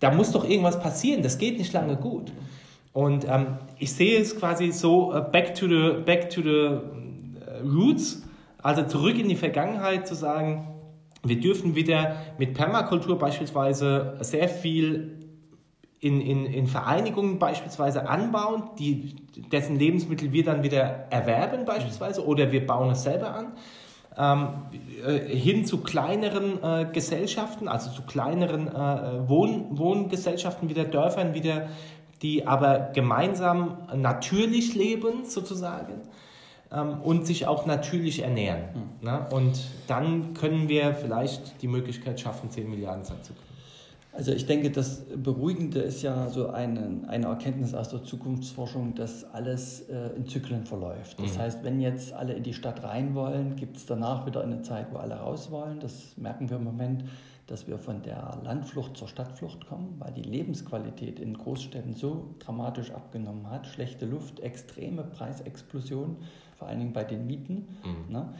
da 0.00 0.12
muss 0.12 0.32
doch 0.32 0.48
irgendwas 0.48 0.80
passieren, 0.80 1.22
das 1.22 1.38
geht 1.38 1.58
nicht 1.58 1.72
lange 1.72 1.96
gut. 1.96 2.32
Und 2.92 3.26
ähm, 3.28 3.58
ich 3.78 3.92
sehe 3.92 4.20
es 4.20 4.38
quasi 4.38 4.72
so, 4.72 5.14
uh, 5.14 5.20
back 5.20 5.54
to 5.54 5.66
the, 5.66 6.02
back 6.04 6.30
to 6.30 6.42
the 6.42 6.48
äh, 6.48 7.60
roots, 7.62 8.22
also 8.62 8.82
zurück 8.84 9.18
in 9.18 9.28
die 9.28 9.36
Vergangenheit 9.36 10.06
zu 10.06 10.14
sagen, 10.14 10.66
wir 11.22 11.40
dürfen 11.40 11.74
wieder 11.74 12.16
mit 12.38 12.54
Permakultur 12.54 13.18
beispielsweise 13.18 14.16
sehr 14.20 14.48
viel 14.48 15.18
in, 16.00 16.20
in, 16.20 16.46
in 16.46 16.66
Vereinigungen 16.68 17.38
beispielsweise 17.38 18.08
anbauen, 18.08 18.70
die, 18.78 19.16
dessen 19.50 19.78
Lebensmittel 19.78 20.32
wir 20.32 20.44
dann 20.44 20.62
wieder 20.62 21.06
erwerben 21.10 21.64
beispielsweise 21.64 22.24
oder 22.24 22.52
wir 22.52 22.64
bauen 22.66 22.90
es 22.90 23.02
selber 23.02 23.34
an 23.34 23.52
hin 24.16 25.64
zu 25.64 25.82
kleineren 25.82 26.62
äh, 26.62 26.86
Gesellschaften, 26.92 27.68
also 27.68 27.90
zu 27.90 28.02
kleineren 28.02 28.66
äh, 28.66 29.28
Wohn 29.28 29.78
Wohngesellschaften, 29.78 30.68
wieder 30.68 30.84
Dörfern, 30.84 31.34
wieder, 31.34 31.68
die 32.22 32.46
aber 32.46 32.90
gemeinsam 32.94 33.78
natürlich 33.94 34.74
leben 34.74 35.24
sozusagen 35.24 36.02
ähm, 36.72 37.00
und 37.02 37.26
sich 37.26 37.46
auch 37.46 37.66
natürlich 37.66 38.22
ernähren. 38.22 38.62
Mhm. 38.74 39.08
Ne? 39.08 39.26
Und 39.30 39.60
dann 39.86 40.34
können 40.34 40.68
wir 40.68 40.94
vielleicht 40.94 41.62
die 41.62 41.68
Möglichkeit 41.68 42.20
schaffen, 42.20 42.50
10 42.50 42.68
Milliarden 42.68 43.04
Zeit 43.04 43.24
zu 43.24 43.32
kriegen. 43.32 43.47
Also 44.12 44.32
ich 44.32 44.46
denke, 44.46 44.70
das 44.70 45.04
Beruhigende 45.16 45.80
ist 45.80 46.02
ja 46.02 46.28
so 46.28 46.48
eine, 46.48 47.02
eine 47.06 47.26
Erkenntnis 47.26 47.74
aus 47.74 47.90
der 47.90 48.02
Zukunftsforschung, 48.02 48.94
dass 48.94 49.24
alles 49.32 49.82
äh, 49.82 50.16
in 50.16 50.26
Zyklen 50.26 50.64
verläuft. 50.64 51.20
Das 51.20 51.34
mhm. 51.34 51.38
heißt, 51.40 51.64
wenn 51.64 51.80
jetzt 51.80 52.12
alle 52.12 52.32
in 52.32 52.42
die 52.42 52.54
Stadt 52.54 52.82
rein 52.82 53.14
wollen, 53.14 53.54
gibt 53.56 53.76
es 53.76 53.86
danach 53.86 54.26
wieder 54.26 54.42
eine 54.42 54.62
Zeit, 54.62 54.88
wo 54.92 54.96
alle 54.96 55.14
raus 55.14 55.50
wollen. 55.50 55.78
Das 55.78 56.16
merken 56.16 56.48
wir 56.50 56.56
im 56.56 56.64
Moment, 56.64 57.04
dass 57.46 57.66
wir 57.66 57.78
von 57.78 58.02
der 58.02 58.38
Landflucht 58.44 58.96
zur 58.96 59.08
Stadtflucht 59.08 59.66
kommen, 59.66 59.96
weil 59.98 60.12
die 60.12 60.22
Lebensqualität 60.22 61.18
in 61.20 61.36
Großstädten 61.36 61.94
so 61.94 62.34
dramatisch 62.38 62.90
abgenommen 62.90 63.50
hat. 63.50 63.66
Schlechte 63.66 64.04
Luft, 64.04 64.40
extreme 64.40 65.02
Preisexplosion, 65.04 66.16
vor 66.56 66.68
allen 66.68 66.78
Dingen 66.78 66.92
bei 66.92 67.04
den 67.04 67.26
Mieten. 67.26 67.68
Mhm. 67.84 68.12
Ne? 68.12 68.34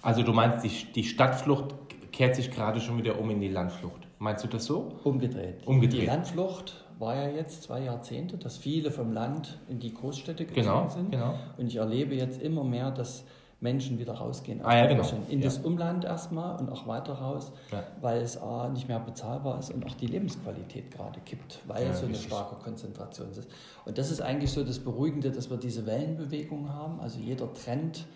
Also 0.00 0.22
du 0.22 0.32
meinst, 0.32 0.64
die, 0.64 0.92
die 0.92 1.04
Stadtflucht 1.04 1.74
kehrt 2.12 2.36
sich 2.36 2.50
gerade 2.50 2.80
schon 2.80 2.98
wieder 2.98 3.18
um 3.18 3.30
in 3.30 3.40
die 3.40 3.48
Landflucht? 3.48 4.03
Meinst 4.18 4.44
du 4.44 4.48
das 4.48 4.64
so? 4.64 4.92
Umgedreht. 5.04 5.66
Umgedreht. 5.66 6.02
Die 6.02 6.06
Landflucht 6.06 6.84
war 6.98 7.16
ja 7.16 7.28
jetzt 7.28 7.64
zwei 7.64 7.82
Jahrzehnte, 7.82 8.38
dass 8.38 8.56
viele 8.56 8.90
vom 8.90 9.12
Land 9.12 9.58
in 9.68 9.80
die 9.80 9.92
Großstädte 9.92 10.44
gezogen 10.44 10.66
genau, 10.66 10.88
sind. 10.88 11.10
Genau. 11.10 11.34
Und 11.56 11.66
ich 11.66 11.76
erlebe 11.76 12.14
jetzt 12.14 12.40
immer 12.40 12.64
mehr, 12.64 12.90
dass 12.90 13.24
Menschen 13.60 13.98
wieder 13.98 14.12
rausgehen. 14.12 14.60
Ah, 14.62 14.76
ja, 14.76 14.86
genau. 14.86 15.08
In 15.28 15.38
ja. 15.38 15.46
das 15.46 15.58
Umland 15.58 16.04
erstmal 16.04 16.60
und 16.60 16.70
auch 16.70 16.86
weiter 16.86 17.14
raus, 17.14 17.50
ja. 17.72 17.82
weil 18.00 18.20
es 18.20 18.36
A, 18.36 18.68
nicht 18.68 18.88
mehr 18.88 19.00
bezahlbar 19.00 19.58
ist 19.58 19.70
und 19.70 19.86
auch 19.86 19.94
die 19.94 20.06
Lebensqualität 20.06 20.90
gerade 20.90 21.18
kippt, 21.20 21.60
weil 21.66 21.92
so 21.94 22.04
eine 22.04 22.14
starke 22.14 22.56
Konzentration 22.56 23.30
ist. 23.30 23.48
Und 23.86 23.96
das 23.96 24.10
ist 24.10 24.20
eigentlich 24.20 24.52
so 24.52 24.64
das 24.64 24.78
Beruhigende, 24.78 25.30
dass 25.30 25.50
wir 25.50 25.56
diese 25.56 25.86
Wellenbewegung 25.86 26.72
haben. 26.72 27.00
Also 27.00 27.18
jeder 27.18 27.52
Trend 27.54 28.06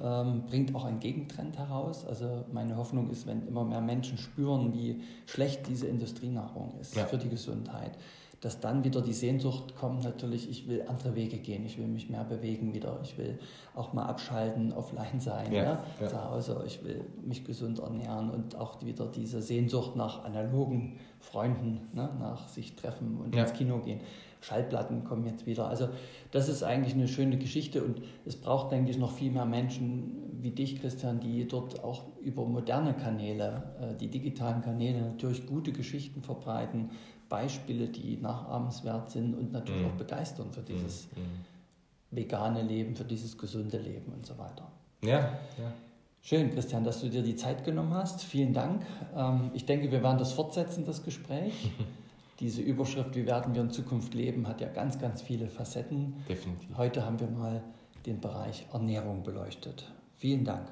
ähm, 0.00 0.44
bringt 0.46 0.74
auch 0.74 0.84
einen 0.84 1.00
Gegentrend 1.00 1.58
heraus. 1.58 2.04
Also 2.06 2.44
meine 2.52 2.76
Hoffnung 2.76 3.10
ist, 3.10 3.26
wenn 3.26 3.46
immer 3.46 3.64
mehr 3.64 3.80
Menschen 3.80 4.18
spüren, 4.18 4.72
wie 4.72 5.02
schlecht 5.26 5.68
diese 5.68 5.86
Industrienahrung 5.86 6.74
ist 6.80 6.96
ja. 6.96 7.06
für 7.06 7.18
die 7.18 7.28
Gesundheit, 7.28 7.92
dass 8.40 8.60
dann 8.60 8.84
wieder 8.84 9.00
die 9.00 9.12
Sehnsucht 9.12 9.74
kommt, 9.76 10.04
natürlich, 10.04 10.50
ich 10.50 10.68
will 10.68 10.84
andere 10.86 11.14
Wege 11.14 11.38
gehen, 11.38 11.64
ich 11.64 11.78
will 11.78 11.86
mich 11.86 12.10
mehr 12.10 12.24
bewegen 12.24 12.74
wieder, 12.74 12.98
ich 13.02 13.16
will 13.16 13.38
auch 13.74 13.94
mal 13.94 14.04
abschalten, 14.04 14.72
offline 14.74 15.18
sein, 15.18 15.50
ja, 15.50 15.62
ja, 15.62 15.84
ja. 16.00 16.08
zu 16.08 16.24
Hause, 16.30 16.62
ich 16.66 16.84
will 16.84 17.04
mich 17.24 17.44
gesund 17.44 17.78
ernähren 17.78 18.28
und 18.30 18.56
auch 18.56 18.84
wieder 18.84 19.06
diese 19.06 19.40
Sehnsucht 19.40 19.96
nach 19.96 20.24
analogen 20.24 20.98
Freunden, 21.20 21.88
ne, 21.94 22.10
nach 22.20 22.48
sich 22.48 22.76
treffen 22.76 23.16
und 23.16 23.34
ins 23.34 23.54
Kino 23.54 23.78
gehen. 23.78 24.00
Schallplatten 24.44 25.04
kommen 25.04 25.26
jetzt 25.26 25.46
wieder. 25.46 25.68
Also 25.68 25.88
das 26.30 26.48
ist 26.48 26.62
eigentlich 26.62 26.94
eine 26.94 27.08
schöne 27.08 27.38
Geschichte 27.38 27.82
und 27.82 28.02
es 28.26 28.36
braucht, 28.36 28.72
denke 28.72 28.90
ich, 28.90 28.98
noch 28.98 29.12
viel 29.12 29.30
mehr 29.30 29.46
Menschen 29.46 30.40
wie 30.40 30.50
dich, 30.50 30.80
Christian, 30.80 31.20
die 31.20 31.48
dort 31.48 31.82
auch 31.82 32.02
über 32.20 32.44
moderne 32.44 32.94
Kanäle, 32.94 33.62
äh, 33.80 33.94
die 33.96 34.08
digitalen 34.08 34.60
Kanäle 34.60 35.00
natürlich 35.00 35.46
gute 35.46 35.72
Geschichten 35.72 36.22
verbreiten, 36.22 36.90
Beispiele, 37.30 37.88
die 37.88 38.18
nachahmenswert 38.18 39.10
sind 39.10 39.34
und 39.34 39.52
natürlich 39.52 39.82
mm. 39.82 39.86
auch 39.86 39.96
begeistern 39.96 40.52
für 40.52 40.60
dieses 40.60 41.06
mm. 41.06 42.16
vegane 42.16 42.62
Leben, 42.62 42.94
für 42.94 43.04
dieses 43.04 43.38
gesunde 43.38 43.78
Leben 43.78 44.12
und 44.12 44.26
so 44.26 44.36
weiter. 44.36 44.70
Ja, 45.02 45.20
ja. 45.58 45.72
Schön, 46.20 46.50
Christian, 46.50 46.84
dass 46.84 47.00
du 47.00 47.08
dir 47.08 47.22
die 47.22 47.36
Zeit 47.36 47.64
genommen 47.64 47.94
hast. 47.94 48.22
Vielen 48.22 48.52
Dank. 48.52 48.82
Ähm, 49.16 49.50
ich 49.54 49.64
denke, 49.64 49.90
wir 49.90 50.02
werden 50.02 50.18
das 50.18 50.32
fortsetzen, 50.32 50.84
das 50.84 51.02
Gespräch. 51.02 51.70
Diese 52.40 52.62
Überschrift, 52.62 53.14
wie 53.14 53.26
werden 53.26 53.54
wir 53.54 53.62
in 53.62 53.70
Zukunft 53.70 54.14
leben, 54.14 54.48
hat 54.48 54.60
ja 54.60 54.68
ganz, 54.68 54.98
ganz 54.98 55.22
viele 55.22 55.48
Facetten. 55.48 56.14
Definitiv. 56.28 56.76
Heute 56.76 57.04
haben 57.04 57.20
wir 57.20 57.28
mal 57.28 57.62
den 58.06 58.20
Bereich 58.20 58.66
Ernährung 58.72 59.22
beleuchtet. 59.22 59.92
Vielen 60.16 60.44
Dank. 60.44 60.68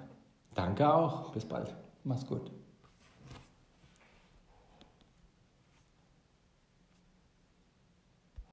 Danke 0.55 0.92
auch. 0.92 1.33
Bis 1.33 1.44
bald. 1.44 1.75
Mach's 2.05 2.27
gut. 2.27 2.51